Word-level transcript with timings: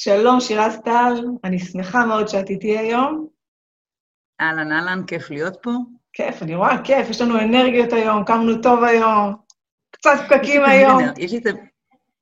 שלום, 0.00 0.40
שירז 0.40 0.78
טל, 0.84 1.14
אני 1.44 1.58
שמחה 1.58 2.06
מאוד 2.06 2.28
שאת 2.28 2.50
איתי 2.50 2.78
היום. 2.78 3.28
אהלן, 4.40 4.72
אהלן, 4.72 5.02
כיף 5.06 5.30
להיות 5.30 5.56
פה. 5.62 5.70
כיף, 6.12 6.42
אני 6.42 6.54
רואה, 6.54 6.82
כיף, 6.84 7.10
יש 7.10 7.20
לנו 7.20 7.38
אנרגיות 7.40 7.92
היום, 7.92 8.24
קמנו 8.24 8.62
טוב 8.62 8.84
היום, 8.84 9.34
קצת 9.90 10.10
פקקים 10.28 10.64
היום. 10.64 11.00
יש 11.16 11.32
לי, 11.32 11.40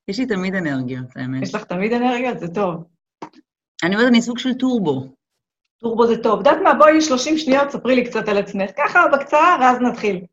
יש 0.09 0.19
לי 0.19 0.27
תמיד 0.27 0.55
אנרגיות, 0.55 1.17
האמת. 1.17 1.43
יש 1.43 1.55
לך 1.55 1.65
תמיד 1.65 1.93
אנרגיות? 1.93 2.39
זה 2.39 2.49
טוב. 2.49 2.85
אני 3.85 3.95
אומרת, 3.95 4.09
אני 4.09 4.23
סוג 4.23 4.39
של 4.39 4.55
טורבו. 4.55 5.07
טורבו 5.81 6.07
זה 6.07 6.23
טוב. 6.23 6.39
יודעת 6.39 6.59
מה, 6.63 6.75
בואי 6.75 7.01
30 7.01 7.39
שניות, 7.39 7.71
ספרי 7.71 7.95
לי 7.95 8.05
קצת 8.05 8.29
על 8.29 8.39
עצמך. 8.39 8.71
ככה, 8.77 9.01
בקצרה, 9.13 9.57
ואז 9.61 9.79
נתחיל. 9.81 10.25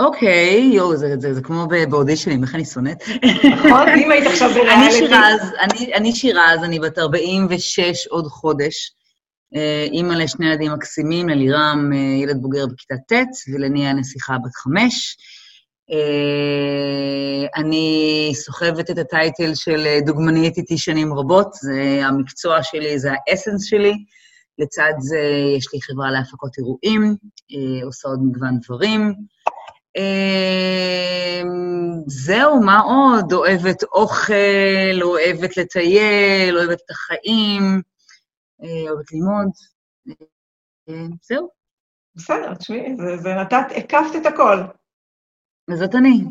אוקיי, 0.00 0.70
יואו, 0.74 0.96
זה, 0.96 1.14
זה, 1.18 1.34
זה 1.34 1.42
כמו 1.42 1.66
באודישנים, 1.90 2.42
איך 2.42 2.54
אני 2.54 2.64
שונאת. 2.64 3.02
נכון, 3.50 3.88
אם 3.88 4.10
היית 4.10 4.26
עכשיו 4.26 4.50
בריאליטי. 4.54 4.74
אני 4.74 4.92
שירז, 4.92 5.52
אני, 5.60 5.94
אני 5.94 6.12
שירז, 6.12 6.64
אני 6.64 6.78
בת 6.78 6.98
46 6.98 8.06
עוד 8.06 8.26
חודש. 8.26 8.92
אה, 9.56 9.86
אימא 9.92 10.12
לשני 10.12 10.46
ילדים 10.46 10.72
מקסימים, 10.72 11.28
ללירם 11.28 11.90
אה, 11.94 11.98
ילד 11.98 12.42
בוגר 12.42 12.66
בכיתה 12.66 12.94
ט' 12.94 13.52
ולניה 13.54 13.92
נסיכה 13.92 14.36
בת 14.44 14.54
חמש. 14.54 15.16
אה, 15.90 17.60
אני 17.62 18.30
סוחבת 18.34 18.90
את 18.90 18.98
הטייטל 18.98 19.54
של 19.54 19.86
דוגמנית 20.06 20.56
איתי 20.56 20.78
שנים 20.78 21.14
רבות, 21.14 21.52
זה 21.52 22.00
המקצוע 22.04 22.62
שלי, 22.62 22.98
זה 22.98 23.10
האסנס 23.12 23.64
שלי. 23.64 23.92
לצד 24.58 24.92
זה 24.98 25.18
יש 25.58 25.74
לי 25.74 25.82
חברה 25.82 26.10
להפקות 26.10 26.58
אירועים, 26.58 27.16
עושה 27.84 28.08
עוד 28.08 28.20
מגוון 28.22 28.58
דברים. 28.64 29.14
זהו, 32.06 32.62
מה 32.62 32.80
עוד? 32.80 33.32
אוהבת 33.32 33.82
אוכל, 33.82 35.02
אוהבת 35.02 35.56
לטייל, 35.56 36.58
אוהבת 36.58 36.78
את 36.84 36.90
החיים. 36.90 37.82
אה, 38.62 38.90
אוהבת 38.90 39.12
ללמוד. 39.12 39.50
אה, 40.88 41.06
זהו. 41.22 41.48
בסדר, 42.14 42.54
תשמעי, 42.54 42.96
זה, 42.96 43.16
זה 43.16 43.34
נתת, 43.34 43.66
הקפת 43.76 44.16
את 44.20 44.26
הכל. 44.26 44.56
וזאת 45.70 45.94
אני. 45.94 46.24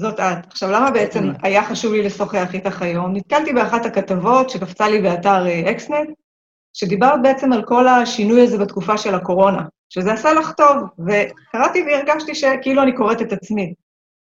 זאת 0.00 0.20
את. 0.20 0.46
עכשיו, 0.46 0.70
למה 0.70 0.90
בעצם 0.90 1.18
אני. 1.18 1.38
היה 1.42 1.64
חשוב 1.64 1.92
לי 1.92 2.02
לשוחח 2.02 2.54
איתך 2.54 2.82
היום? 2.82 3.16
נתקלתי 3.16 3.52
באחת 3.52 3.86
הכתבות 3.86 4.50
שקפצה 4.50 4.88
לי 4.88 5.02
באתר 5.02 5.46
אה, 5.46 5.70
אקסנט, 5.70 6.08
שדיברת 6.72 7.22
בעצם 7.22 7.52
על 7.52 7.64
כל 7.66 7.88
השינוי 7.88 8.42
הזה 8.42 8.58
בתקופה 8.58 8.98
של 8.98 9.14
הקורונה, 9.14 9.62
שזה 9.90 10.12
עשה 10.12 10.32
לך 10.32 10.52
טוב, 10.52 10.76
וקראתי 10.98 11.82
והרגשתי 11.82 12.34
שכאילו 12.34 12.82
אני 12.82 12.96
קוראת 12.96 13.22
את 13.22 13.32
עצמי. 13.32 13.74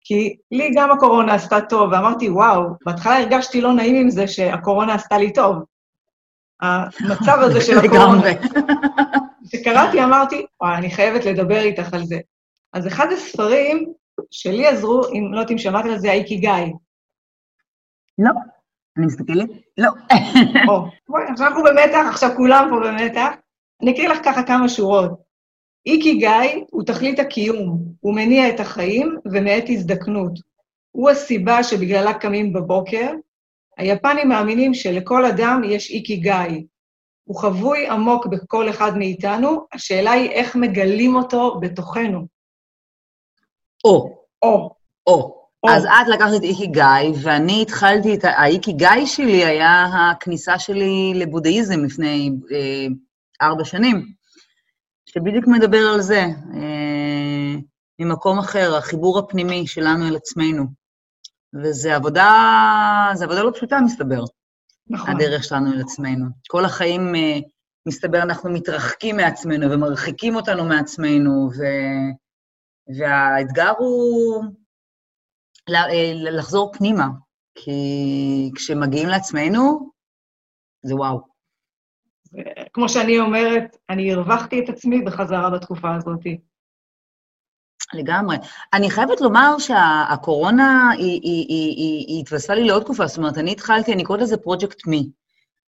כי 0.05 0.37
לי 0.51 0.71
גם 0.75 0.91
הקורונה 0.91 1.35
עשתה 1.35 1.61
טוב, 1.61 1.93
ואמרתי, 1.93 2.31
וואו, 2.31 2.63
בהתחלה 2.87 3.19
הרגשתי 3.19 3.61
לא 3.61 3.73
נעים 3.73 3.97
עם 3.97 4.11
זה 4.11 4.29
שהקורונה 4.29 4.95
עשתה 4.95 5.19
לי 5.19 5.33
טוב, 5.33 5.57
המצב 6.63 7.39
הזה 7.41 7.61
של 7.61 7.79
הקורונה. 7.79 8.29
כשקראתי 9.49 10.05
אמרתי, 10.05 10.47
וואי, 10.61 10.77
אני 10.77 10.91
חייבת 10.91 11.25
לדבר 11.25 11.61
איתך 11.61 11.95
על 11.95 12.05
זה. 12.05 12.19
אז 12.73 12.87
אחד 12.87 13.07
הספרים 13.13 13.93
שלי 14.31 14.67
עזרו, 14.67 15.03
אם 15.13 15.29
לא 15.33 15.37
יודעת 15.37 15.51
אם 15.51 15.59
שמעת 15.59 15.85
על 15.85 15.99
זה, 15.99 16.11
האיקי 16.11 16.37
גיא. 16.37 16.51
לא, 18.19 18.31
אני 18.99 19.07
מסתכלת, 19.07 19.49
לא. 19.79 19.91
או, 20.69 20.85
בואי, 21.09 21.25
עכשיו 21.33 21.47
אנחנו 21.47 21.63
במתח, 21.63 22.07
עכשיו 22.11 22.31
כולם 22.37 22.69
פה 22.71 22.89
במתח. 22.89 23.29
אני 23.83 23.93
אקריא 23.93 24.09
לך 24.09 24.19
ככה 24.25 24.43
כמה 24.43 24.69
שורות. 24.69 25.22
איקי 25.87 26.15
גיא 26.15 26.65
הוא 26.71 26.83
תכלית 26.83 27.19
הקיום, 27.19 27.85
הוא 28.01 28.15
מניע 28.15 28.49
את 28.49 28.61
החיים 28.61 29.17
ומאט 29.25 29.65
הזדקנות. 29.69 30.33
הוא 30.91 31.11
הסיבה 31.11 31.63
שבגללה 31.63 32.15
קמים 32.15 32.53
בבוקר, 32.53 33.11
היפנים 33.79 34.29
מאמינים 34.29 34.75
שלכל 34.75 35.25
אדם 35.25 35.63
יש 35.65 35.91
איקי 35.91 36.17
גיא. 36.17 36.63
הוא 37.25 37.37
חבוי 37.41 37.89
עמוק 37.89 38.27
בכל 38.27 38.71
אחד 38.71 38.97
מאיתנו, 38.97 39.67
השאלה 39.73 40.11
היא 40.11 40.31
איך 40.31 40.57
מגלים 40.57 41.17
אותו 41.17 41.61
בתוכנו. 41.61 42.27
או. 43.85 44.25
או. 44.43 44.75
או. 45.07 45.43
אז 45.69 45.85
את 45.85 46.09
לקחת 46.09 46.35
את 46.37 46.43
איקי 46.43 46.67
גיא, 46.67 47.21
ואני 47.23 47.63
התחלתי 47.63 48.15
את... 48.15 48.25
האיקי 48.25 48.73
גיא 48.73 49.07
שלי 49.07 49.45
היה 49.45 49.87
הכניסה 50.11 50.59
שלי 50.59 51.13
לבודהיזם 51.15 51.85
לפני 51.85 52.31
אה, 52.53 52.87
ארבע 53.43 53.65
שנים, 53.65 54.07
שבדיוק 55.15 55.47
מדבר 55.47 55.91
על 55.95 56.01
זה, 56.01 56.21
אה, 56.55 57.55
ממקום 57.99 58.39
אחר, 58.39 58.77
החיבור 58.77 59.19
הפנימי 59.19 59.67
שלנו 59.67 60.09
אל 60.09 60.17
עצמנו. 60.17 60.65
וזו 61.63 61.91
עבודה, 61.91 62.31
עבודה 63.23 63.43
לא 63.43 63.51
פשוטה, 63.55 63.81
מסתבר. 63.85 64.25
נכון. 64.87 65.11
הדרך 65.11 65.45
שלנו 65.45 65.73
אל 65.73 65.81
עצמנו. 65.81 66.27
כל 66.49 66.65
החיים, 66.65 67.15
אה, 67.15 67.39
מסתבר, 67.89 68.23
אנחנו 68.23 68.51
מתרחקים 68.51 69.17
מעצמנו 69.17 69.71
ומרחיקים 69.71 70.37
אותנו 70.37 70.65
מעצמנו, 70.65 71.51
ו... 71.59 71.63
והאתגר 72.99 73.73
הוא 73.79 74.45
אה, 75.69 76.13
לחזור 76.15 76.73
פנימה, 76.73 77.07
כי 77.55 78.51
כשמגיעים 78.55 79.09
לעצמנו, 79.09 79.91
זה 80.83 80.97
וואו. 80.97 81.32
כמו 82.73 82.89
שאני 82.89 83.21
אומרת, 83.21 83.77
אני 83.91 84.13
הרווחתי 84.13 84.61
את 84.65 84.69
עצמי 84.69 85.03
בחזרה 85.03 85.51
בתקופה 85.51 85.95
הזאת. 85.97 86.21
לגמרי. 87.95 88.37
אני 88.75 88.91
חייבת 88.91 89.21
לומר 89.21 89.59
שהקורונה, 89.59 90.91
היא, 90.99 91.21
היא, 91.23 91.47
היא, 91.49 91.77
היא, 91.77 92.07
היא 92.09 92.21
התווספה 92.23 92.55
לי 92.55 92.65
לעוד 92.65 92.83
תקופה. 92.83 93.07
זאת 93.07 93.19
אומרת, 93.19 93.39
אני 93.39 93.53
התחלתי, 93.53 93.93
אני 93.93 94.05
קוראת 94.05 94.21
לזה 94.21 94.37
פרויקט 94.37 94.87
מי. 94.87 95.09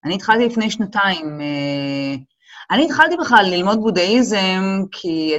אני 0.05 0.15
התחלתי 0.15 0.47
לפני 0.47 0.71
שנתיים. 0.71 1.41
אה, 1.41 2.15
אני 2.71 2.85
התחלתי 2.85 3.17
בכלל 3.17 3.45
ללמוד 3.51 3.79
בודהיזם, 3.81 4.63
כי 4.93 5.35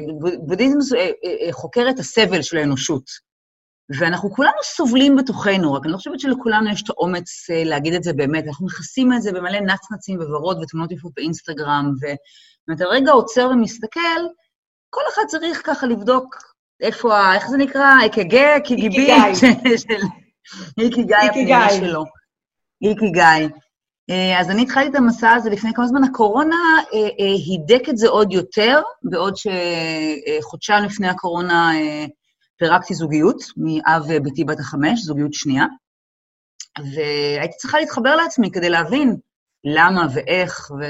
בודהיזם 0.47 0.95
אה, 0.97 1.09
אה, 1.45 1.53
חוקר 1.53 1.85
את 1.89 1.99
הסבל 1.99 2.41
של 2.41 2.57
האנושות. 2.57 3.03
ואנחנו 3.89 4.31
כולנו 4.31 4.57
סובלים 4.63 5.15
בתוכנו, 5.15 5.73
רק 5.73 5.83
אני 5.83 5.91
לא 5.91 5.97
חושבת 5.97 6.19
שלכולנו 6.19 6.69
יש 6.69 6.83
את 6.83 6.89
האומץ 6.89 7.49
להגיד 7.49 7.93
את 7.93 8.03
זה 8.03 8.13
באמת. 8.13 8.43
אנחנו 8.47 8.65
מכסים 8.65 9.13
את 9.13 9.21
זה 9.21 9.31
במלא 9.31 9.59
נצנצים 9.59 10.19
וורוד 10.19 10.61
ותמונות 10.61 10.91
יפות 10.91 11.11
באינסטגרם, 11.15 11.91
ואתה 12.69 12.85
רגע 12.85 13.11
עוצר 13.11 13.49
ומסתכל, 13.53 14.21
כל 14.89 15.01
אחד 15.13 15.21
צריך 15.27 15.61
ככה 15.65 15.87
לבדוק 15.87 16.35
איפה, 16.81 17.17
ה... 17.17 17.35
איך 17.35 17.47
זה 17.47 17.57
נקרא? 17.57 18.05
אק"ג, 18.05 18.59
קיגיבי? 18.63 19.11
איקיגאי 20.79 21.27
הפנימי 21.27 21.69
שלו. 21.79 22.03
איקיגאי. 22.81 23.49
אה, 24.09 24.39
אז 24.39 24.49
אני 24.49 24.61
התחלתי 24.61 24.89
את 24.89 24.95
המסע 24.95 25.33
הזה 25.33 25.49
לפני 25.49 25.73
כמה 25.73 25.87
זמן. 25.87 26.03
הקורונה 26.03 26.55
אה, 26.93 26.99
אה, 26.99 27.33
הידק 27.47 27.89
את 27.89 27.97
זה 27.97 28.09
עוד 28.09 28.33
יותר, 28.33 28.81
בעוד 29.03 29.33
שחודשיים 29.35 30.83
לפני 30.83 31.07
הקורונה 31.07 31.71
פירקתי 32.57 32.93
זוגיות 32.93 33.43
מאב 33.57 34.03
ביתי 34.23 34.43
בת 34.43 34.59
החמש, 34.59 35.01
זוגיות 35.01 35.33
שנייה, 35.33 35.65
והייתי 36.77 37.57
צריכה 37.57 37.79
להתחבר 37.79 38.15
לעצמי 38.15 38.51
כדי 38.51 38.69
להבין 38.69 39.17
למה 39.63 40.07
ואיך, 40.13 40.71
ו... 40.71 40.83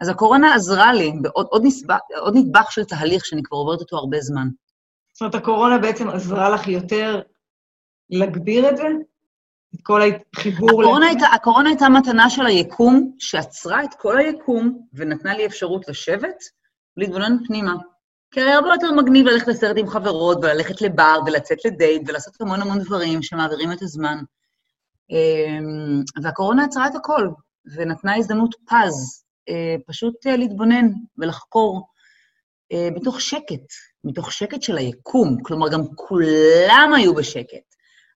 אז 0.00 0.08
הקורונה 0.08 0.54
עזרה 0.54 0.92
לי 0.92 1.12
בעוד 1.22 1.46
עוד, 1.50 1.62
נסבח, 1.64 1.98
עוד 2.20 2.34
נדבך 2.36 2.72
של 2.72 2.84
תהליך 2.84 3.24
שאני 3.26 3.42
כבר 3.42 3.58
עוברת 3.58 3.80
אותו 3.80 3.96
הרבה 3.96 4.20
זמן. 4.20 4.48
זאת 5.12 5.20
אומרת, 5.20 5.34
הקורונה 5.34 5.78
בעצם 5.78 6.08
עזרה 6.08 6.50
לך 6.50 6.68
יותר 6.68 7.22
להגביר 8.10 8.70
את 8.70 8.76
זה? 8.76 8.86
את 9.74 9.80
כל 9.82 10.00
החיבור... 10.36 10.70
הקורונה, 10.70 11.06
הייתה, 11.06 11.26
הקורונה 11.26 11.68
הייתה 11.68 11.88
מתנה 11.88 12.30
של 12.30 12.46
היקום, 12.46 13.12
שעצרה 13.18 13.84
את 13.84 13.94
כל 13.94 14.18
היקום 14.18 14.86
ונתנה 14.92 15.34
לי 15.34 15.46
אפשרות 15.46 15.88
לשבת 15.88 16.38
ולהתבונן 16.96 17.36
פנימה. 17.46 17.74
כי 18.32 18.40
הרי 18.40 18.50
הרבה 18.52 18.68
יותר 18.68 18.92
מגניב 18.92 19.26
ללכת 19.26 19.48
לסרט 19.48 19.76
עם 19.76 19.88
חברות, 19.88 20.38
וללכת 20.38 20.82
לבר, 20.82 21.20
ולצאת 21.26 21.64
לדייט, 21.64 22.02
ולעשות 22.06 22.40
המון 22.40 22.62
המון 22.62 22.78
דברים 22.78 23.22
שמעבירים 23.22 23.72
את 23.72 23.82
הזמן. 23.82 24.18
אמ, 25.10 26.02
והקורונה 26.22 26.64
עצרה 26.64 26.86
את 26.86 26.94
הכל, 26.94 27.28
ונתנה 27.76 28.16
הזדמנות 28.16 28.54
פז, 28.68 29.24
אה, 29.48 29.76
פשוט 29.86 30.26
אה, 30.26 30.36
להתבונן 30.36 30.88
ולחקור 31.18 31.88
אה, 32.72 32.88
בתוך 32.96 33.20
שקט, 33.20 33.66
מתוך 34.04 34.32
שקט 34.32 34.62
של 34.62 34.78
היקום, 34.78 35.42
כלומר, 35.42 35.68
גם 35.68 35.82
כולם 35.94 36.92
היו 36.96 37.14
בשקט. 37.14 37.74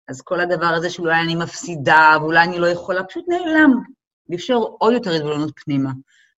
אז 0.09 0.23
כל 0.23 0.41
הדבר 0.41 0.67
הזה 0.67 0.91
שאולי 0.91 1.21
אני 1.21 1.35
מפסידה, 1.35 2.17
ואולי 2.21 2.45
אני 2.45 2.59
לא 2.59 2.67
יכולה, 2.67 3.05
פשוט 3.05 3.25
נעלם, 3.29 3.73
ואפשר 4.31 4.55
עוד 4.55 4.93
יותר 4.93 5.11
התבוננות 5.11 5.53
פנימה. 5.65 5.91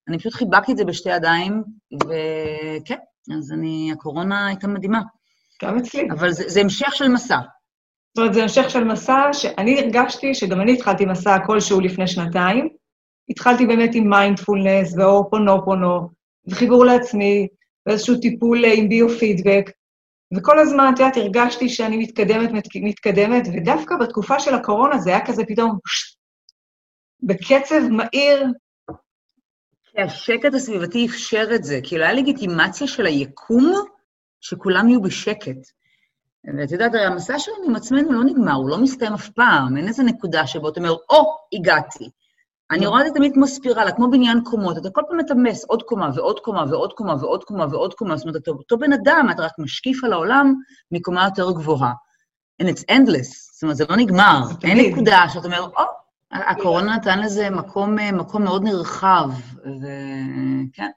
אני 0.08 0.19
פשוט 0.19 0.32
חיבקתי 0.32 0.73
את 0.73 0.76
זה 0.76 0.85
בשתי 0.85 1.11
ידיים, 1.11 1.64
וכן, 1.94 2.99
אז 3.36 3.52
אני, 3.52 3.90
הקורונה 3.92 4.46
הייתה 4.46 4.66
מדהימה. 4.66 5.00
גם 5.62 5.78
אצלי. 5.78 6.08
אבל 6.10 6.32
זה, 6.32 6.48
זה 6.48 6.60
המשך 6.60 6.94
של 6.94 7.08
מסע. 7.08 7.38
זאת 7.38 8.19
אומרת, 8.19 8.34
זה 8.34 8.42
המשך 8.42 8.70
של 8.70 8.84
מסע 8.84 9.32
שאני 9.32 9.80
הרגשתי 9.80 10.34
שגם 10.34 10.60
אני 10.60 10.72
התחלתי 10.72 11.04
מסע 11.04 11.38
כלשהו 11.46 11.80
לפני 11.80 12.06
שנתיים. 12.06 12.69
התחלתי 13.30 13.66
באמת 13.66 13.90
עם 13.94 14.10
מיינדפולנס 14.10 14.94
ואורפונופונו, 14.96 16.08
וחיבור 16.48 16.84
לעצמי, 16.84 17.46
ואיזשהו 17.86 18.19
טיפול 18.20 18.64
אה, 18.64 18.72
עם 18.72 18.88
ביו-פידבק, 18.88 19.70
וכל 20.36 20.58
הזמן, 20.58 20.90
את 20.94 20.98
יודעת, 20.98 21.16
הרגשתי 21.16 21.69
שאני 21.69 21.96
מתקדמת, 21.96 22.50
מתקדמת, 22.82 23.48
ודווקא 23.52 23.96
בתקופה 23.96 24.40
של 24.40 24.54
הקורונה 24.54 24.98
זה 24.98 25.10
היה 25.10 25.26
כזה 25.26 25.42
פתאום, 25.44 25.78
בקצב 27.22 27.88
מהיר. 27.90 28.46
השקט 30.05 30.55
הסביבתי 30.55 31.06
אפשר 31.06 31.49
את 31.55 31.65
זה, 31.65 31.81
כאילו 31.83 32.05
היה 32.05 32.12
לגיטימציה 32.12 32.87
של 32.87 33.06
היקום 33.06 33.75
שכולם 34.41 34.89
יהיו 34.89 35.03
בשקט. 35.03 35.56
ואת 36.59 36.71
יודעת, 36.71 36.95
הרי 36.95 37.05
המסע 37.05 37.39
שלנו 37.39 37.65
עם 37.67 37.77
עצמנו 37.77 38.12
לא 38.12 38.25
נגמר, 38.25 38.53
הוא 38.53 38.71
לא 38.71 38.79
מסתיים 38.79 39.12
אף 39.12 39.29
פעם, 39.29 39.77
אין 39.77 39.89
איזה 39.89 40.03
נקודה 40.03 40.47
שבו 40.47 40.69
אתה 40.69 40.81
אומר, 40.81 40.91
או, 40.91 41.17
oh, 41.17 41.59
הגעתי. 41.59 42.11
אני 42.71 42.87
רואה 42.87 43.00
את 43.00 43.06
זה 43.06 43.12
תמיד 43.15 43.33
כמו 43.35 43.47
ספירלה, 43.47 43.93
כמו 43.93 44.11
בניין 44.11 44.41
קומות, 44.45 44.79
אתה 44.79 44.91
כל 44.91 45.00
פעם 45.09 45.19
מטמס 45.19 45.65
עוד 45.65 45.83
קומה 45.83 46.11
ועוד 46.15 46.41
קומה 46.41 46.65
ועוד 46.71 46.93
קומה 46.93 47.15
ועוד 47.21 47.45
קומה 47.45 47.67
ועוד 47.71 47.95
קומה, 47.95 48.17
זאת 48.17 48.27
אומרת, 48.27 48.43
אתה 48.43 48.50
אותו 48.50 48.79
בן 48.79 48.93
אדם, 48.93 49.29
אתה 49.31 49.43
רק 49.43 49.53
משקיף 49.59 50.05
על 50.05 50.12
העולם 50.12 50.55
מקומה 50.93 51.25
יותר 51.25 51.50
גבוהה. 51.50 51.93
And 52.62 52.67
it's 52.67 52.85
endless, 52.91 53.53
זאת 53.53 53.62
אומרת, 53.62 53.77
זה 53.77 53.85
לא 53.89 53.97
נגמר. 53.97 54.41
אין 54.65 54.79
נקודה 54.79 55.25
שאתה 55.29 55.47
אומר, 55.47 55.61
או, 55.61 55.85
הקורונה 56.32 56.96
נתן 56.96 57.20
לזה 57.20 57.50
מקום, 57.50 57.96
מקום 58.12 58.42
מאוד 58.42 58.64
נרחב, 58.64 59.28
וכן. 59.60 60.90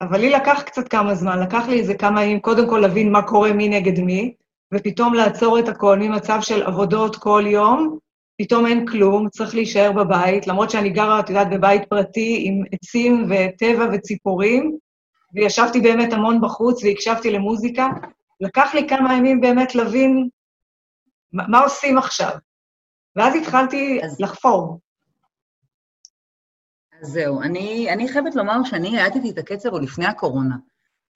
אבל 0.00 0.20
לי 0.20 0.30
לקח 0.30 0.62
קצת 0.62 0.88
כמה 0.88 1.14
זמן, 1.14 1.40
לקח 1.40 1.68
לי 1.68 1.80
איזה 1.80 1.94
כמה 1.94 2.24
ימים, 2.24 2.40
קודם 2.40 2.68
כל 2.68 2.78
להבין 2.78 3.12
מה 3.12 3.22
קורה 3.22 3.52
מי 3.52 3.68
נגד 3.68 4.00
מי, 4.00 4.34
ופתאום 4.74 5.14
לעצור 5.14 5.58
את 5.58 5.68
הכל 5.68 5.98
ממצב 5.98 6.38
של 6.40 6.62
עבודות 6.62 7.16
כל 7.16 7.44
יום, 7.46 7.98
פתאום 8.40 8.66
אין 8.66 8.86
כלום, 8.86 9.28
צריך 9.28 9.54
להישאר 9.54 9.92
בבית, 9.92 10.46
למרות 10.46 10.70
שאני 10.70 10.90
גרה, 10.90 11.20
את 11.20 11.28
יודעת, 11.28 11.50
בבית 11.50 11.82
פרטי 11.88 12.42
עם 12.44 12.62
עצים 12.72 13.30
וטבע 13.30 13.86
וציפורים, 13.92 14.76
וישבתי 15.34 15.80
באמת 15.80 16.12
המון 16.12 16.40
בחוץ 16.40 16.84
והקשבתי 16.84 17.30
למוזיקה. 17.30 17.88
לקח 18.40 18.74
לי 18.74 18.88
כמה 18.88 19.14
ימים 19.14 19.40
באמת 19.40 19.74
להבין 19.74 20.28
מה, 21.32 21.44
מה 21.48 21.58
עושים 21.58 21.98
עכשיו. 21.98 22.30
ואז 23.16 23.34
התחלתי 23.42 24.00
אז... 24.04 24.20
לחפור. 24.20 24.80
אז 27.02 27.08
זהו, 27.08 27.42
אני, 27.42 27.92
אני 27.92 28.08
חייבת 28.08 28.34
לומר 28.34 28.64
שאני 28.64 29.00
האטתי 29.00 29.30
את 29.30 29.38
הקצב 29.38 29.68
עוד 29.68 29.82
לפני 29.82 30.06
הקורונה. 30.06 30.56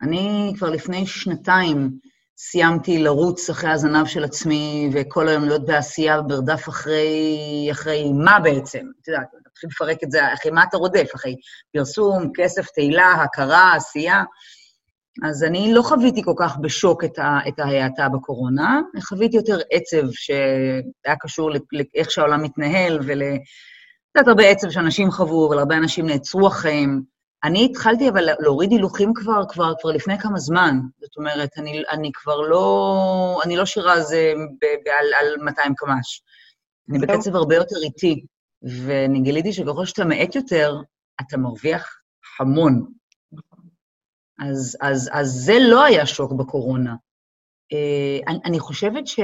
אני 0.02 0.52
כבר 0.58 0.70
לפני 0.70 1.06
שנתיים 1.06 1.90
סיימתי 2.38 2.98
לרוץ 2.98 3.50
אחרי 3.50 3.70
הזנב 3.70 4.06
של 4.06 4.24
עצמי, 4.24 4.90
וכל 4.92 5.28
היום 5.28 5.44
להיות 5.44 5.66
בעשייה, 5.66 6.22
ברדף 6.22 6.68
אחרי, 6.68 7.68
אחרי 7.70 8.12
מה 8.12 8.40
בעצם? 8.40 8.86
את 9.02 9.08
יודעת, 9.08 9.26
תתחיל 9.50 9.70
לפרק 9.70 10.04
את 10.04 10.10
זה, 10.10 10.32
אחרי 10.34 10.50
מה 10.50 10.64
אתה 10.64 10.76
רודף? 10.76 11.10
אחרי 11.14 11.36
פרסום, 11.72 12.30
כסף, 12.34 12.70
תהילה, 12.70 13.12
הכרה, 13.12 13.74
עשייה. 13.74 14.22
אז 15.28 15.44
אני 15.44 15.72
לא 15.74 15.82
חוויתי 15.82 16.22
כל 16.22 16.34
כך 16.38 16.56
בשוק 16.56 17.04
את, 17.04 17.18
את 17.48 17.58
ההאטה 17.58 18.08
בקורונה, 18.08 18.80
חוויתי 19.00 19.36
יותר 19.36 19.58
עצב 19.70 20.10
שהיה 20.12 21.16
קשור 21.20 21.50
לאיך 21.50 22.10
שהעולם 22.10 22.42
מתנהל 22.42 22.98
ול... 23.02 23.22
יודעת, 24.16 24.28
הרבה 24.28 24.48
עצב 24.48 24.70
שאנשים 24.70 25.10
חוו, 25.10 25.48
אבל 25.48 25.58
הרבה 25.58 25.76
אנשים 25.76 26.06
נעצרו 26.06 26.46
החיים. 26.46 27.02
אני 27.44 27.64
התחלתי 27.64 28.08
אבל 28.08 28.28
להוריד 28.40 28.70
הילוכים 28.72 29.12
כבר, 29.14 29.42
כבר, 29.48 29.72
כבר 29.80 29.90
לפני 29.90 30.18
כמה 30.18 30.38
זמן. 30.38 30.80
זאת 31.00 31.16
אומרת, 31.16 31.48
אני, 31.58 31.82
אני 31.90 32.10
כבר 32.14 32.40
לא, 32.40 33.40
אני 33.44 33.56
לא 33.56 33.66
שירה 33.66 34.00
זה 34.00 34.32
על, 35.00 35.06
על 35.20 35.44
200 35.44 35.74
קמ"ש. 35.76 36.22
אני 36.90 36.98
בקצב 36.98 37.36
הרבה 37.36 37.54
יותר 37.54 37.76
איטי, 37.82 38.24
ואני 38.62 39.20
גיליתי 39.20 39.52
שככל 39.52 39.86
שאתה 39.86 40.04
מאט 40.04 40.34
יותר, 40.34 40.76
אתה 41.20 41.36
מרוויח 41.36 42.00
המון. 42.40 42.99
אז, 44.40 44.76
אז, 44.80 45.10
אז 45.12 45.28
זה 45.28 45.56
לא 45.60 45.84
היה 45.84 46.06
שוק 46.06 46.32
בקורונה. 46.32 46.94
אה, 47.72 48.18
אני, 48.28 48.38
אני 48.44 48.60
חושבת 48.60 49.06
ש... 49.06 49.20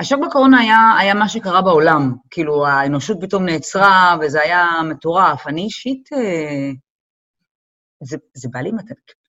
השוק 0.00 0.20
בקורונה 0.26 0.60
היה, 0.60 0.96
היה 0.98 1.14
מה 1.14 1.28
שקרה 1.28 1.62
בעולם, 1.62 2.14
כאילו 2.30 2.66
האנושות 2.66 3.16
פתאום 3.20 3.44
נעצרה 3.44 4.16
וזה 4.20 4.40
היה 4.42 4.66
מטורף. 4.90 5.46
אני 5.46 5.62
אישית, 5.62 6.08
אה, 6.12 6.70
זה, 8.02 8.16
זה, 8.34 8.48
בא 8.52 8.60
לי, 8.60 8.70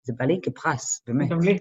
זה 0.03 0.13
בא 0.18 0.25
לי 0.25 0.39
כפרס, 0.44 1.01
באמת. 1.07 1.30
גם 1.30 1.39
לי. 1.39 1.57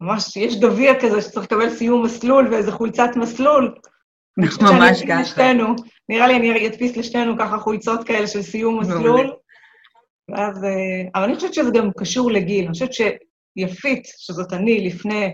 ממש, 0.00 0.36
יש 0.36 0.60
גביע 0.60 1.00
כזה 1.00 1.22
שצריך 1.22 1.46
לקבל 1.46 1.70
סיום 1.70 2.04
מסלול 2.04 2.48
ואיזה 2.52 2.72
חולצת 2.72 3.10
מסלול. 3.16 3.74
ממש 4.62 5.02
ככה. 5.08 5.20
לשתינו, 5.20 5.74
נראה 6.08 6.26
לי 6.26 6.36
אני 6.36 6.68
אדפיס 6.68 6.96
לשתינו 6.96 7.38
ככה 7.38 7.58
חולצות 7.58 8.04
כאלה 8.04 8.26
של 8.26 8.42
סיום 8.42 8.80
מסלול. 8.80 9.36
ואז, 10.28 10.64
אה, 10.64 11.08
אבל 11.14 11.24
אני 11.24 11.34
חושבת 11.34 11.54
שזה 11.54 11.70
גם 11.70 11.90
קשור 11.96 12.30
לגיל. 12.30 12.64
אני 12.64 12.72
חושבת 12.72 12.90
שיפית, 12.92 14.02
שזאת 14.16 14.52
אני 14.52 14.86
לפני, 14.86 15.32